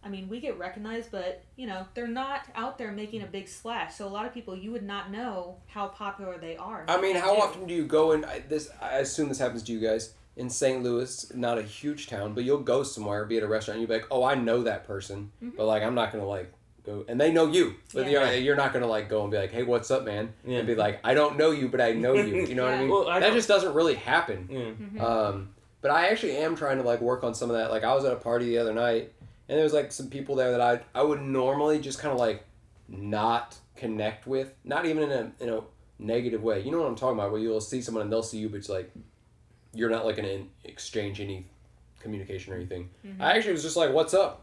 [0.02, 3.48] I mean, we get recognized, but you know they're not out there making a big
[3.48, 3.94] splash.
[3.96, 6.84] So a lot of people, you would not know how popular they are.
[6.88, 7.42] i mean how do.
[7.42, 10.82] often do you go and this i assume this happens to you guys in st
[10.82, 13.94] louis not a huge town but you'll go somewhere be at a restaurant and you'll
[13.94, 15.56] be like oh i know that person Mhm.
[15.56, 16.50] but like i'm not gonna like
[16.90, 17.74] go and they know you.
[17.94, 18.30] But Yeah.
[18.30, 20.32] you're, you're not gonna like go and be like hey what's up man?
[20.44, 20.58] Yeah.
[20.58, 22.46] and be like i don't know you but i know you.
[22.46, 22.88] You know what i mean?
[22.90, 24.48] Well, I that just doesn't really happen.
[24.50, 24.58] Yeah.
[24.60, 25.00] Mhm.
[25.02, 25.50] um,
[25.82, 27.70] but i actually am trying to like work on some of that.
[27.70, 29.12] Like i was at a party the other night
[29.48, 32.18] and there was like some people there that i i would normally just kind of
[32.18, 32.44] like
[32.88, 34.52] not connect with.
[34.64, 35.60] Not even in a in a
[35.98, 36.60] negative way.
[36.62, 38.56] You know what i'm talking about where you'll see someone and they'll see you but
[38.58, 38.90] it's like
[39.74, 41.46] you're not like gonna in- exchange any
[42.00, 42.88] communication or anything.
[43.06, 43.20] Mhm.
[43.20, 44.42] i actually was just like what's up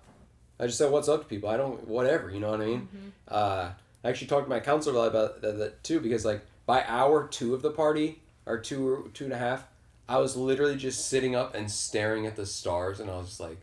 [0.60, 2.88] i just said what's up to people i don't whatever you know what i mean
[2.96, 3.12] Mhm.
[3.34, 3.70] uh,
[4.04, 6.84] I actually talked to my counselor a lot about that, that too because like by
[6.88, 9.66] hour two of the party or two or two and a half,
[10.08, 13.40] I was literally just sitting up and staring at the stars, and I was just
[13.42, 13.58] like,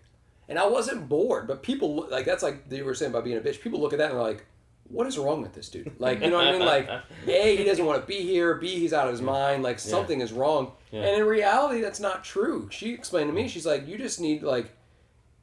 [0.49, 3.39] and I wasn't bored, but people look like that's like they were saying about being
[3.39, 3.61] a bitch.
[3.63, 4.45] People look at that and they're like,
[4.89, 5.93] what is wrong with this dude?
[5.99, 6.67] Like you know what I mean?
[6.67, 6.89] Like
[7.27, 8.55] a he doesn't want to be here.
[8.57, 9.63] B he's out of his mind.
[9.63, 9.91] Like Yeah.
[9.93, 10.73] something is wrong.
[10.91, 11.03] Yeah.
[11.03, 12.69] And in reality, that's not true.
[12.71, 14.71] She explained to me, she's like, you just need like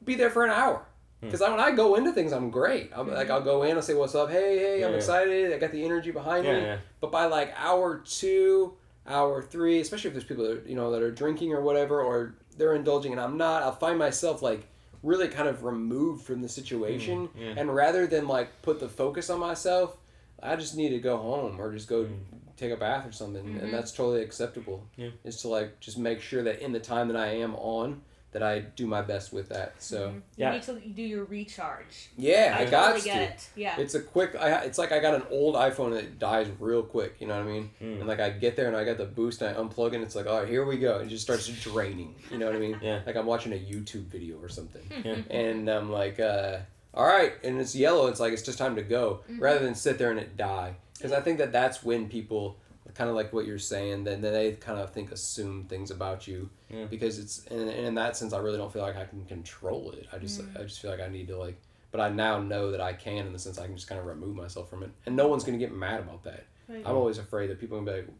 [0.04, 0.84] be there for an hour.
[1.22, 1.28] Hmm.
[1.28, 2.90] Because when I go into things, I'm great.
[2.94, 4.28] I'm like, I'll go in, I'll say, "What's up?
[4.30, 4.96] Hey, hey, I'm Yeah.
[4.96, 5.52] excited.
[5.52, 6.78] I got the energy behind Yeah, me." yeah.
[7.00, 8.74] But by like hour two,
[9.06, 12.02] hour three, especially if there's people that are, you know that are drinking or whatever,
[12.02, 14.66] or they're indulging and I'm not, I'll find myself like
[15.02, 17.54] really kind of removed from the situation, Mm, yeah.
[17.56, 19.96] and rather than like put the focus on myself,
[20.42, 22.18] I just need to go home or just go Mm.
[22.56, 23.62] take a bath or something, Mhm.
[23.62, 24.86] and that's totally acceptable.
[24.96, 25.10] Yeah.
[25.24, 28.02] Is to like just make sure that in the time that I am on,
[28.32, 29.74] that I do my best with that.
[29.78, 30.14] So Mhm.
[30.14, 30.50] You Yeah.
[30.52, 32.08] need to do your recharge.
[32.16, 33.06] yeah, I, got totally to.
[33.06, 33.48] get it.
[33.54, 33.78] Yeah.
[33.78, 34.34] It's a quick.
[34.34, 37.16] I, it's like I got an old iPhone that dies real quick.
[37.20, 37.70] You know what I mean?
[37.82, 37.98] Mm.
[38.00, 39.96] And like I get there and I got the boost and I unplug it.
[39.96, 40.98] and It's like, all right, here we go.
[41.00, 42.14] It just starts draining.
[42.30, 42.78] You know what I mean?
[42.82, 43.00] Yeah.
[43.04, 45.16] Like I'm watching a YouTube video or something, Yeah.
[45.30, 46.58] and I'm like, uh,
[46.94, 48.06] all right, and it's yellow.
[48.08, 49.42] It's like it's just time to go, Mm-hmm.
[49.42, 50.76] rather than sit there and it die.
[50.94, 52.56] Because I think that that's when people
[52.94, 54.04] kind of like what you're saying.
[54.04, 56.84] Then they kind of think assume things about you Yeah.
[56.86, 59.92] because it's and, and in that sense, I really don't feel like I can control
[59.92, 60.06] it.
[60.12, 60.60] I just Mm.
[60.60, 61.60] I just feel like I need to like.
[61.90, 64.06] But I now know that I can in the sense I can just kind of
[64.06, 66.44] remove myself from it, and no one's gonna get mad about that.
[66.68, 66.82] Right.
[66.86, 68.10] I'm always afraid that people are gonna be like,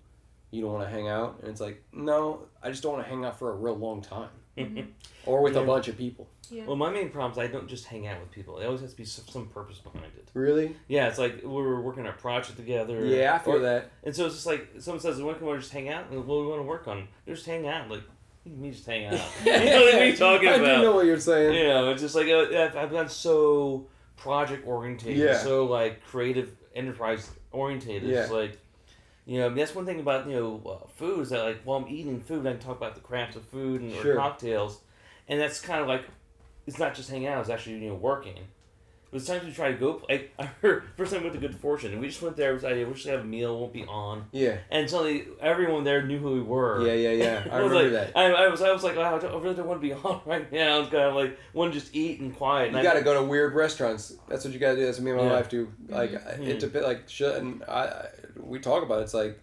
[0.50, 3.08] "You don't want to hang out," and it's like, no, I just don't want to
[3.10, 4.28] hang out for a real long time,
[5.26, 6.28] or with a bunch of people.
[6.50, 6.64] Yeah.
[6.66, 8.58] Well, my main problem is I don't just hang out with people.
[8.58, 10.28] It always has to be some, some purpose behind it.
[10.34, 10.76] Really?
[10.88, 13.06] Yeah, it's like we were working on a project together.
[13.06, 13.90] Yeah, I feel or- that.
[14.04, 16.40] And so it's just like someone says, "When can we just hang out?" And what
[16.42, 17.08] we want to work on?
[17.26, 17.88] Just hang out.
[17.88, 18.02] Like,
[18.44, 19.12] me just hang out.
[19.44, 20.76] you know what are you talking I about?
[20.76, 21.54] do know what you're saying.
[21.54, 23.86] You know, it's just like uh, I've, I've gotten so
[24.16, 25.38] project oriented, Yeah.
[25.38, 28.04] so like creative enterprise oriented.
[28.04, 28.36] It's Yeah.
[28.36, 28.58] like,
[29.26, 31.88] you know, that's one thing about you know uh, food is that like while I'm
[31.88, 34.14] eating food, I can talk about the crafts of food and Sure.
[34.14, 34.80] or cocktails,
[35.28, 36.04] and that's kind of like
[36.66, 38.38] it's not just hanging out; it's actually you know working.
[39.10, 40.02] There's times we try to go.
[40.08, 42.54] Like I heard first time we went to Good Fortune, and we just went there.
[42.54, 46.02] with the idea just have a meal, won't be on, Yeah, and suddenly everyone there
[46.02, 46.84] knew who we were.
[46.86, 47.44] yeah, yeah, yeah.
[47.52, 48.16] I was remember like, that.
[48.18, 49.92] I, I was, I was like, wow, I, don't, I really don't want to be
[50.04, 50.76] on right now.
[50.76, 52.68] I was kind of like, want to just eat and quiet.
[52.68, 54.14] And You I- got to go to weird restaurants.
[54.28, 54.86] That's what you got to do.
[54.86, 55.32] That's what me and my Yeah.
[55.34, 55.70] wife do.
[55.88, 56.46] Like Mhm.
[56.48, 56.86] it depends.
[56.86, 57.36] like shit.
[57.36, 58.08] And I, I
[58.42, 59.02] we talk about it.
[59.04, 59.38] it's like,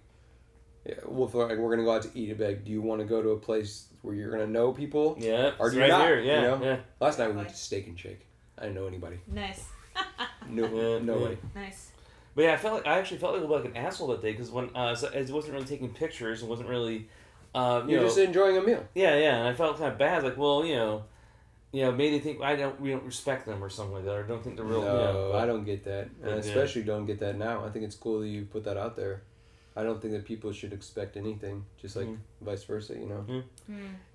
[0.85, 2.29] yeah, well, if, like we're gonna go out to eat.
[2.29, 5.15] It'd like, do you want to go to a place where you're gonna know people?
[5.19, 6.19] Yeah, Or it's do you right not, here.
[6.19, 6.59] Yeah, you know?
[6.63, 6.77] yeah.
[6.99, 8.25] Last night we went to Steak and Shake.
[8.57, 9.19] I didn't know anybody.
[9.27, 9.65] Nice.
[10.49, 11.37] No, Yeah, nobody.
[11.53, 11.91] nice.
[12.33, 14.49] But yeah, I felt like I actually felt like, like an asshole that day because
[14.49, 17.07] when uh, so- I wasn't really taking pictures and wasn't really,
[17.53, 18.83] uh, you You're know, just enjoying a meal.
[18.95, 20.23] yeah, yeah, and I felt kind of bad.
[20.23, 21.03] Like, well, you know,
[21.71, 24.13] you know, maybe they think I don't, we don't respect them or something like that,
[24.15, 24.81] or don't think they're real.
[24.81, 26.35] no, you know, I don't get that, and Yeah.
[26.35, 27.63] especially don't get that now.
[27.65, 29.21] I think it's cool that you put that out there.
[29.75, 32.17] I don't think that people should expect anything, just like Mhm.
[32.41, 32.95] vice versa.
[32.95, 33.21] You know.
[33.21, 33.39] Hmm.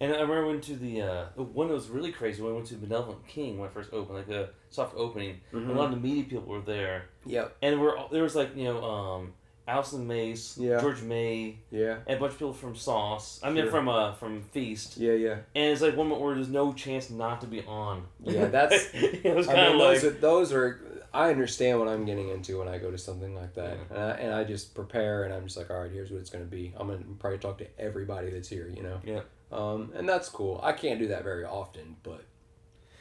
[0.00, 2.42] And I remember I went to the uh, the one that was really crazy.
[2.42, 5.40] When I went to Benevolent King when I first opened, like a soft opening.
[5.52, 5.70] Mm-hmm.
[5.70, 7.56] A lot of the media people were there, Yep.
[7.62, 9.32] and we're all- there was like you know, um,
[9.66, 10.80] Alison Mace, Yeah.
[10.80, 11.98] George May, Yeah.
[12.06, 13.40] and a bunch of people from Sauce.
[13.42, 13.70] I mean, Sure.
[13.70, 14.96] from uh, from Feast.
[14.98, 15.12] Yeah.
[15.12, 15.36] Yeah.
[15.54, 18.04] And it's like one moment where there's no chance not to be on.
[18.22, 20.80] Yeah, that's- it was I mean, of those are, those are.
[21.14, 23.96] I understand what I'm getting into when I go to something like that, Yeah.
[23.96, 26.28] and, I, and I just prepare, and I'm just like, all right, here's what it's
[26.30, 26.74] going to be.
[26.76, 28.98] I'm going to probably talk to everybody that's here, you know.
[29.04, 29.20] Yeah.
[29.52, 30.58] Um, and that's cool.
[30.62, 32.24] I can't do that very often, but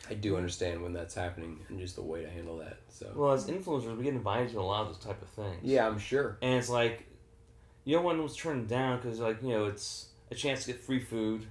[0.09, 2.77] I do understand when that's happening and just the way to handle that.
[2.89, 3.11] So.
[3.15, 5.59] well, as influencers, we get invited to a lot of those type of things.
[5.63, 6.37] yeah, I'm sure.
[6.41, 7.05] and it's like
[7.85, 10.81] you don't want to turn down because like you know it's a chance to get
[10.81, 11.45] free food,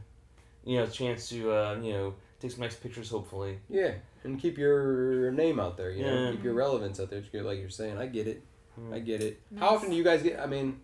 [0.64, 3.59] you know, a chance to uh, you know take some nice pictures hopefully.
[3.70, 3.92] Yeah,
[4.24, 5.90] and keep your name out there.
[5.90, 6.30] You know, Yeah.
[6.32, 7.20] keep your relevance out there.
[7.20, 8.42] Just Like you're saying, I get it.
[8.76, 8.92] Hmm.
[8.94, 9.40] I get it.
[9.50, 9.61] Nice.
[9.61, 10.40] How often do you guys get?
[10.40, 10.80] I mean,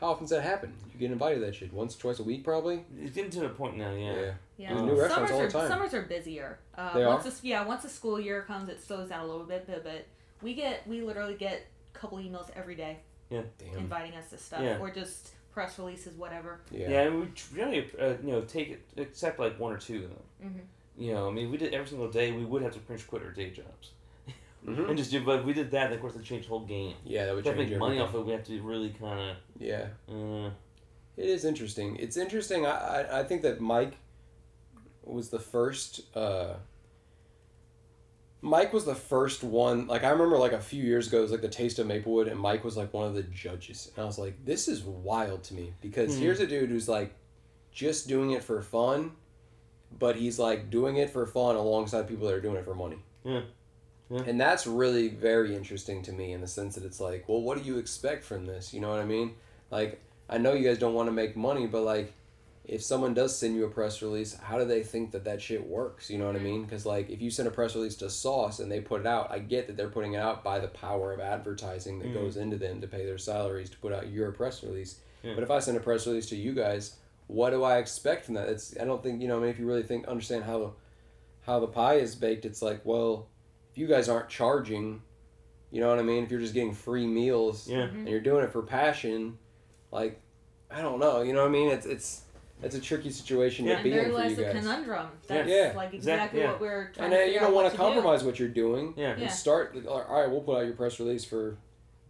[0.00, 0.72] how often does that happen?
[0.92, 2.84] You get invited to that shit once, twice a week, probably.
[3.00, 4.32] It's getting to the point now, yeah.
[4.56, 4.68] Yeah.
[4.74, 5.68] There's new restaurants summers all are the time.
[5.68, 6.58] summers are busier.
[6.76, 7.30] Uh, They once are?
[7.30, 10.06] The, yeah, once the school year comes, it slows down a little bit, but, but
[10.42, 12.98] we get we literally get a couple emails every day
[13.30, 13.44] Damn.
[13.76, 14.78] inviting us to stuff Yeah.
[14.78, 16.60] or just press releases, whatever.
[16.70, 16.88] Yeah.
[16.90, 20.04] Yeah, and we tr- really uh, you know take it except like one or two
[20.04, 20.22] of them.
[20.44, 20.60] Mhm.
[21.04, 22.32] You know, I mean, we did every single day.
[22.32, 23.90] We would have to pretty much quit our day jobs
[24.66, 24.88] Mhm.
[24.90, 25.24] and just do.
[25.24, 26.94] But if we did that, of course, it changed the whole game.
[27.04, 28.24] Yeah, that would We have to change make money off it.
[28.24, 30.46] We have to really kind Yeah, of.
[30.46, 30.50] Uh,
[31.16, 31.96] it is interesting.
[31.96, 32.66] It's interesting.
[32.66, 32.70] I,
[33.02, 33.96] I I think that Mike
[35.02, 36.14] was the first.
[36.16, 36.54] Uh,
[38.42, 39.86] Mike was the first one.
[39.86, 42.26] Like I remember, like a few years ago, it was like the Taste of Maplewood,
[42.28, 45.42] and Mike was like one of the judges, and I was like, "This is wild
[45.44, 46.22] to me," because Hmm.
[46.22, 47.14] here's a dude who's like
[47.72, 49.12] just doing it for fun,
[49.98, 52.98] but he's like doing it for fun alongside people that are doing it for money.
[53.24, 53.42] Yeah.
[54.10, 54.22] Yeah.
[54.26, 57.58] And that's really very interesting to me in the sense that it's like, well, what
[57.58, 58.74] do you expect from this?
[58.74, 59.34] You know what I mean?
[59.70, 62.12] Like, I know you guys don't want to make money, but like,
[62.64, 65.66] if someone does send you a press release, how do they think that that shit
[65.66, 66.10] works?
[66.10, 66.62] You know what I mean?
[66.64, 69.30] Because like, if you send a press release to Sauce and they put it out,
[69.30, 72.14] I get that they're putting it out by the power of advertising that Mhm.
[72.14, 75.00] goes into them to pay their salaries to put out your press release.
[75.22, 75.34] Yeah.
[75.34, 76.96] But if I send a press release to you guys,
[77.26, 78.48] what do I expect from that?
[78.48, 79.38] It's I don't think you know.
[79.38, 80.74] I mean, if you really think understand how
[81.42, 83.29] how the pie is baked, it's like well, if
[83.80, 85.00] you guys aren't charging,
[85.70, 86.22] you know what I mean.
[86.22, 87.78] If you're just getting free meals yeah.
[87.86, 87.96] Mm-hmm.
[88.00, 89.38] and you're doing it for passion,
[89.90, 90.20] like
[90.70, 91.22] I don't know.
[91.22, 91.70] You know what I mean?
[91.70, 92.22] It's it's
[92.62, 93.78] it's a tricky situation Yeah.
[93.78, 94.52] to be there in for you the guys.
[94.52, 95.08] conundrum.
[95.26, 95.72] That's Yeah.
[95.74, 96.50] like Exactly, exactly yeah.
[96.52, 97.82] what we're trying And to uh, you don't want what to do.
[97.82, 98.92] compromise what you're doing.
[98.98, 99.16] Yeah.
[99.16, 99.22] Yeah.
[99.24, 99.74] And start.
[99.88, 101.56] All right, we'll put out your press release for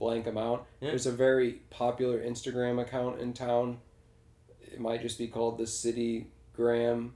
[0.00, 0.62] blank amount.
[0.80, 0.88] Yeah.
[0.88, 3.78] There's a very popular Instagram account in town.
[4.60, 7.14] It might just be called the City Gram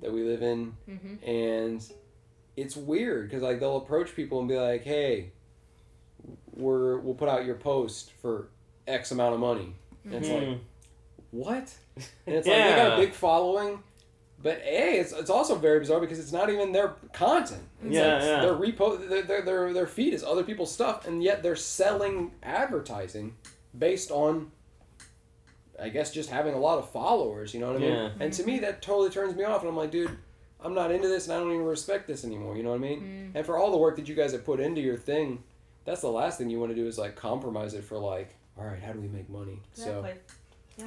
[0.00, 1.28] that we live in, Mm-hmm.
[1.28, 1.92] and
[2.60, 5.32] it's weird because like they'll approach people and be like, "Hey,
[6.54, 8.48] we're we'll put out your post for
[8.86, 10.54] X amount of money," and it's like, Hmm.
[11.30, 11.74] "What?"
[12.26, 13.82] And it's like they got a big following,
[14.42, 17.62] but a it's, it's also very bizarre because it's not even their content.
[17.84, 18.40] It's Yeah, like yeah.
[18.42, 22.32] Their repo their, their their their feed is other people's stuff, and yet they're selling
[22.42, 23.36] advertising
[23.76, 24.52] based on.
[25.82, 27.90] I guess just having a lot of followers, you know what I mean?
[27.94, 28.10] Yeah.
[28.20, 29.62] And to me, that totally turns me off.
[29.62, 30.10] And I'm like, dude,
[30.62, 32.56] I'm not into this, and I don't even respect this anymore.
[32.56, 33.00] You know what I mean?
[33.00, 33.38] Mm.
[33.38, 35.42] And for all the work that you guys have put into your thing,
[35.84, 38.64] that's the last thing you want to do is like compromise it for like, all
[38.64, 39.60] right, how do we make money?
[39.72, 40.20] So Exactly.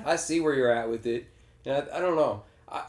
[0.05, 1.27] I see where you're at with it.
[1.65, 2.43] And I, I don't know.
[2.69, 2.83] I,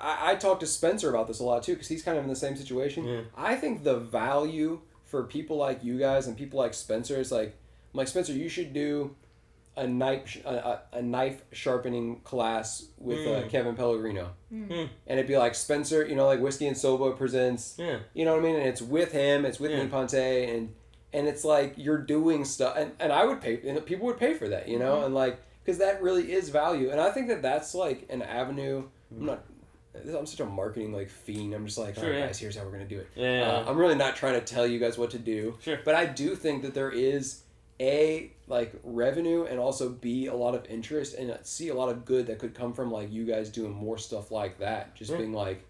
[0.00, 2.30] I, I talk to Spencer about this a lot too because he's kind of in
[2.30, 3.04] the same situation.
[3.04, 3.20] Yeah.
[3.36, 7.48] I think the value for people like you guys and people like Spencer is like,
[7.48, 9.14] I'm like Spencer, you should do
[9.76, 10.48] a knife a,
[10.92, 13.48] a, a knife sharpening class with uh, Mm.
[13.48, 14.68] Kevin Pellegrino, Mm.
[14.68, 14.88] Mm.
[15.06, 17.98] and it'd be like Spencer, you know, like Whiskey and Soba presents Yeah.
[18.14, 18.56] you know what I mean?
[18.56, 19.82] And it's with him, it's with Yeah.
[19.84, 19.88] yeah.
[19.88, 20.74] Ponte, and
[21.14, 24.34] and it's like you're doing stuff, and, and I would pay, and people would pay
[24.34, 25.06] for that, you know, Mhm.
[25.06, 28.84] and like because that really is value, and I think that that's like an avenue.
[29.16, 29.44] I'm not.
[29.94, 31.52] I'm such a marketing like fiend.
[31.54, 32.26] I'm just like, Sure, all right, yeah.
[32.26, 33.08] guys, here's how we're gonna do it.
[33.14, 33.62] Yeah.
[33.66, 35.78] Uh, I'm really not trying to tell you guys what to do, Sure.
[35.84, 37.41] but I do think that there is
[37.82, 42.04] a like revenue and also b a lot of interest and see a lot of
[42.04, 45.18] good that could come from like you guys doing more stuff like that just Yeah.
[45.18, 45.64] being like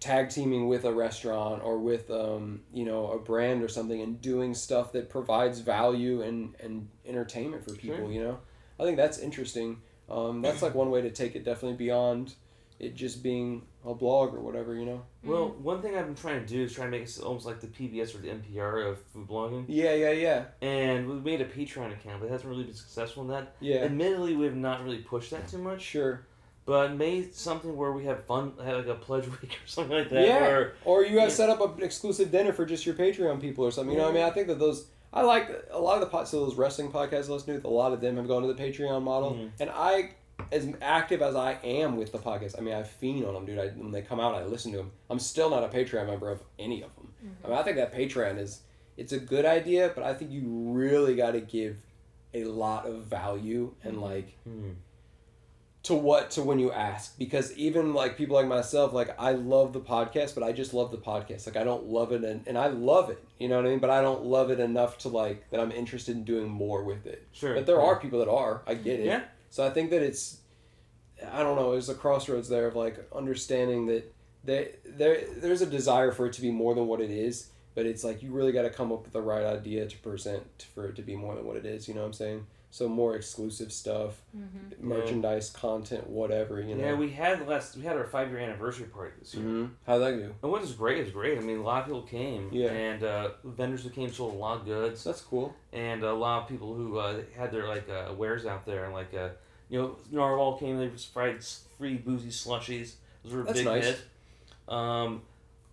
[0.00, 4.20] tag teaming with a restaurant or with um you know a brand or something and
[4.20, 8.12] doing stuff that provides value and and entertainment for people Sure.
[8.12, 8.38] you know
[8.78, 9.80] i think that's interesting
[10.10, 12.34] um that's like one way to take it definitely beyond
[12.78, 16.40] it just being a blog or whatever you know Well, one thing I've been trying
[16.40, 19.00] to do is try and make it almost like the PBS or the NPR of
[19.12, 19.64] food blogging.
[19.68, 23.22] yeah yeah yeah And we made a Patreon account, but it hasn't really been successful
[23.22, 23.54] in that.
[23.60, 25.80] yeah Admittedly, we have not really pushed that too much.
[25.82, 26.26] sure
[26.66, 30.10] But made something where we have fun, have like a pledge week or something like
[30.10, 30.26] that.
[30.26, 30.40] Yeah.
[30.40, 31.46] Where, Or you guys Yeah.
[31.46, 33.92] set up an exclusive dinner for just your Patreon people or something.
[33.92, 34.24] You know what I mean?
[34.24, 37.28] I think that those I like a lot of the pod, so those wrestling podcasts
[37.30, 37.66] I listen to.
[37.66, 39.50] A lot of them have gone to the Patreon model, Mhm.
[39.60, 40.10] and I,
[40.52, 43.58] as active as I am with the podcast, I mean I fiend on them, dude.
[43.58, 44.92] I, when they come out, I listen to them.
[45.10, 47.12] I'm still not a Patreon member of any of them.
[47.44, 48.60] I mean, I think that Patreon is
[48.96, 51.78] it's a good idea, but I think you really got to give
[52.34, 54.70] a lot of value and like hmm,
[55.84, 59.72] to what to when you ask because even like people like myself like i love
[59.72, 62.58] the podcast but i just love the podcast like i don't love it and, and
[62.58, 65.08] i love it you know what i mean but i don't love it enough to
[65.08, 67.54] like that i'm interested in doing more with it sure.
[67.54, 67.82] but there yeah.
[67.82, 69.22] are people that are i get it Yeah.
[69.56, 70.24] So i think that it's
[71.32, 74.02] i don't know there's a crossroads there of like understanding that
[74.44, 77.84] there, there there's a desire for it to be more than what it is but
[77.86, 80.86] it's like you really got to come up with the right idea to present for
[80.88, 83.16] it to be more than what it is you know what i'm saying so more
[83.16, 84.88] exclusive stuff Mm-hmm.
[84.94, 88.86] merchandise content whatever you know Yeah, we had last we had our five year anniversary
[88.96, 89.42] party this year.
[89.44, 90.30] hmm How'd that go?
[90.42, 91.38] And what was great, it was great.
[91.38, 92.42] I mean, a lot of people came.
[92.52, 92.68] Yeah.
[92.88, 95.04] And uh, vendors who came sold a lot of goods.
[95.04, 95.54] That's cool.
[95.72, 98.92] and a lot of people who uh, had their like uh, wares out there, and
[98.92, 99.30] like uh,
[99.68, 100.78] you know, Narwhal came.
[100.78, 102.94] They was fried s- free boozy slushies.
[103.24, 103.84] Those were a That's big nice.
[103.84, 104.00] hit.
[104.68, 105.22] Um,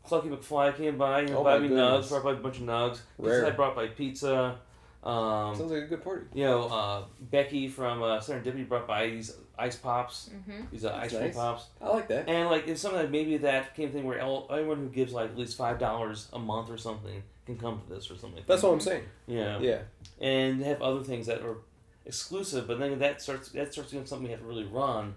[0.08, 1.22] Clucky McFly came by.
[1.22, 1.91] You know, Oh bought my me nugs.
[1.91, 2.10] goodness.
[2.10, 3.00] Brought by a bunch of nugs.
[3.18, 3.34] Rare.
[3.36, 4.60] Pizza Hut brought by pizza.
[5.04, 6.26] Um, Sounds like a good party.
[6.34, 10.30] you know, uh, Becky from uh, Serendipity brought by these ice pops.
[10.34, 10.62] Mm-hmm.
[10.72, 11.36] These uh, ice That's cream nice.
[11.36, 11.66] pops.
[11.82, 12.30] I like that.
[12.30, 15.32] And like it's something that maybe that came thing where el- anyone who gives like
[15.32, 18.38] at least five dollars a month or something can come to this or something.
[18.38, 18.68] Like That's that.
[18.68, 19.04] what I'm saying.
[19.28, 19.80] Yeah Yeah.
[20.22, 21.58] and they have other things that are
[22.06, 22.68] exclusive.
[22.68, 25.16] But then that starts that starts being something we have to really run,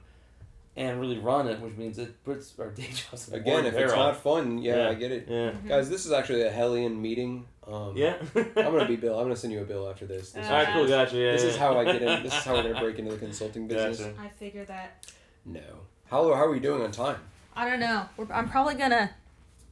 [0.77, 3.75] and really run it, which means it puts our day jobs in Again, the if
[3.77, 4.89] it's not fun, yeah, Yeah.
[4.91, 5.27] I get it.
[5.29, 7.47] yeah, Guys, this is actually a Hellion meeting.
[7.67, 8.15] Um, yeah.
[8.35, 9.17] I'm gonna be Bill.
[9.19, 10.33] I'm gonna send you a bill after this.
[10.33, 11.17] This, Uh, All right, cool, gotcha.
[11.17, 11.49] Yeah, this yeah.
[11.51, 12.23] is how I get in.
[12.23, 14.01] This is how we're gonna break into the consulting business.
[14.01, 14.15] Gotcha.
[14.21, 15.07] I figure that.
[15.45, 15.61] No.
[16.11, 17.19] How how are we doing on time?
[17.57, 18.07] I don't know.
[18.17, 19.11] We're, I'm probably gonna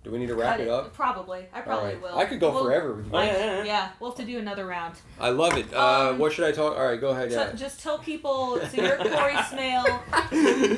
[0.05, 0.93] Do we need to wrap cut it up?
[0.93, 1.47] Probably.
[1.51, 2.03] I probably right.
[2.03, 2.19] will.
[2.19, 3.13] I could go We'll- forever with you.
[3.13, 3.89] Like, yeah, yeah, yeah.
[3.99, 4.97] we'll have to do another round.
[5.19, 5.73] I love it.
[5.73, 6.77] Uh, Um, what should I talk?
[6.77, 7.33] All right, go ahead.
[7.33, 7.53] So Yeah.
[7.55, 8.61] just tell people.
[8.71, 9.83] So you're Corey Smale.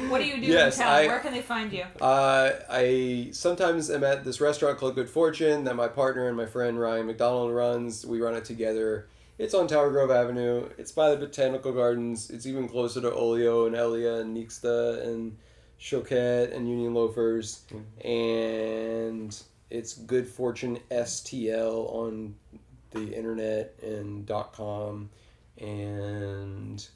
[0.09, 0.93] What do you do yes, in town?
[0.93, 1.85] I, Where can they find you?
[2.01, 6.47] Uh, I sometimes am at this restaurant called Good Fortune that my partner and my
[6.47, 8.07] friend Ryan McDonald runs.
[8.07, 9.09] We run it together.
[9.39, 10.68] It's on Tower Grove Avenue.
[10.79, 12.31] It's by the Botanical Gardens.
[12.31, 15.37] It's even closer to Olio and Elaia and Nixta and
[15.79, 17.64] Chouquette and Union Loafers.
[18.05, 19.37] And
[19.70, 22.35] it's Good Fortune STL on
[22.91, 25.11] the internet and dot .com.
[25.59, 26.87] And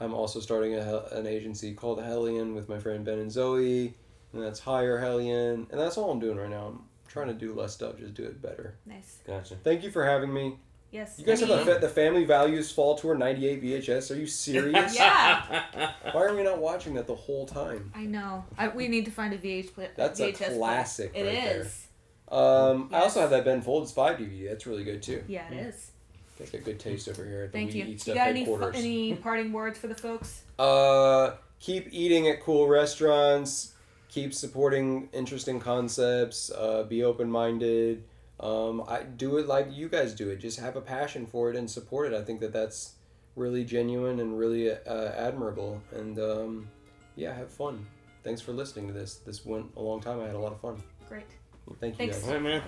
[0.00, 3.94] I'm also starting a, an agency called Hellion with my friend Ben and Zoe,
[4.32, 6.66] and that's Higher Hellion, and that's all I'm doing right now.
[6.66, 8.74] I'm trying to do less stuff, just do it better.
[8.86, 9.18] Nice.
[9.26, 9.54] Gotcha.
[9.62, 10.56] Thank you for having me.
[10.92, 11.14] Yes.
[11.18, 14.10] You guys have any- the, fa- the Family Values Fall Tour 98 VHS.
[14.14, 14.94] Are you serious?
[14.94, 15.62] Yeah.
[16.12, 17.90] Why are we not watching that the whole time?
[17.94, 18.44] I know.
[18.58, 20.58] I, we need to find a VH pla- That's a VHS player.
[20.58, 21.60] classic It right there.
[21.62, 21.86] is.
[22.30, 24.48] Um, I also have that Ben Folds 5 DVD.
[24.50, 25.24] That's really good too.
[25.26, 25.90] Yeah, it is.
[26.38, 27.84] Guys a good taste over here at the Thank you.
[27.84, 30.42] You got any fu- any parting words for the folks?
[30.58, 33.72] Uh, keep eating at cool restaurants.
[34.10, 36.50] Keep supporting interesting concepts.
[36.52, 38.04] Uh, be open minded.
[38.40, 40.36] Um, I do it like you guys do it.
[40.36, 42.16] Just have a passion for it and support it.
[42.16, 42.94] I think that that's
[43.36, 45.80] really genuine and really uh, admirable.
[45.94, 46.68] And um,
[47.16, 47.86] yeah, have fun.
[48.24, 49.16] Thanks for listening to this.
[49.16, 50.20] This went a long time.
[50.20, 50.82] I had a lot of fun.
[51.08, 51.24] Great.
[51.66, 52.18] Well, thank you Thanks.
[52.18, 52.28] guys.
[52.28, 52.62] All right, man.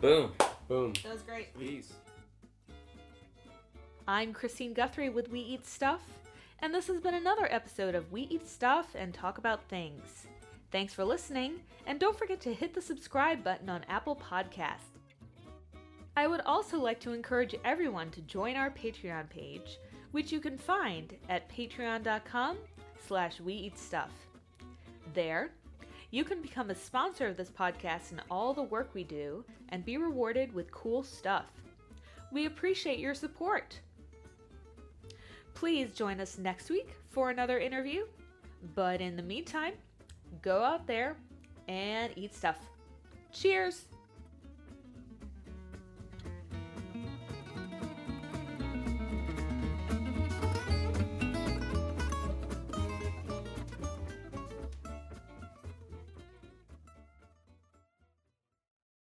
[0.00, 0.32] Boom.
[0.68, 0.92] Boom.
[1.02, 1.58] That was great.
[1.58, 1.92] Peace.
[4.06, 6.02] I'm Christine Guthrie with We Eat Stuff,
[6.58, 10.26] and this has been another episode of We Eat Stuff and Talk About Things.
[10.70, 14.93] Thanks for listening, and don't forget to hit the subscribe button on Apple Podcasts.
[16.16, 19.78] I would also like to encourage everyone to join our Patreon page,
[20.12, 22.56] which you can find at patreon.com
[23.06, 24.10] slash we eat stuff.
[25.12, 25.50] There,
[26.10, 29.84] you can become a sponsor of this podcast and all the work we do and
[29.84, 31.46] be rewarded with cool stuff.
[32.30, 33.80] We appreciate your support.
[35.54, 38.04] Please join us next week for another interview.
[38.74, 39.74] But in the meantime,
[40.42, 41.16] go out there
[41.68, 42.58] and eat stuff.
[43.32, 43.86] Cheers!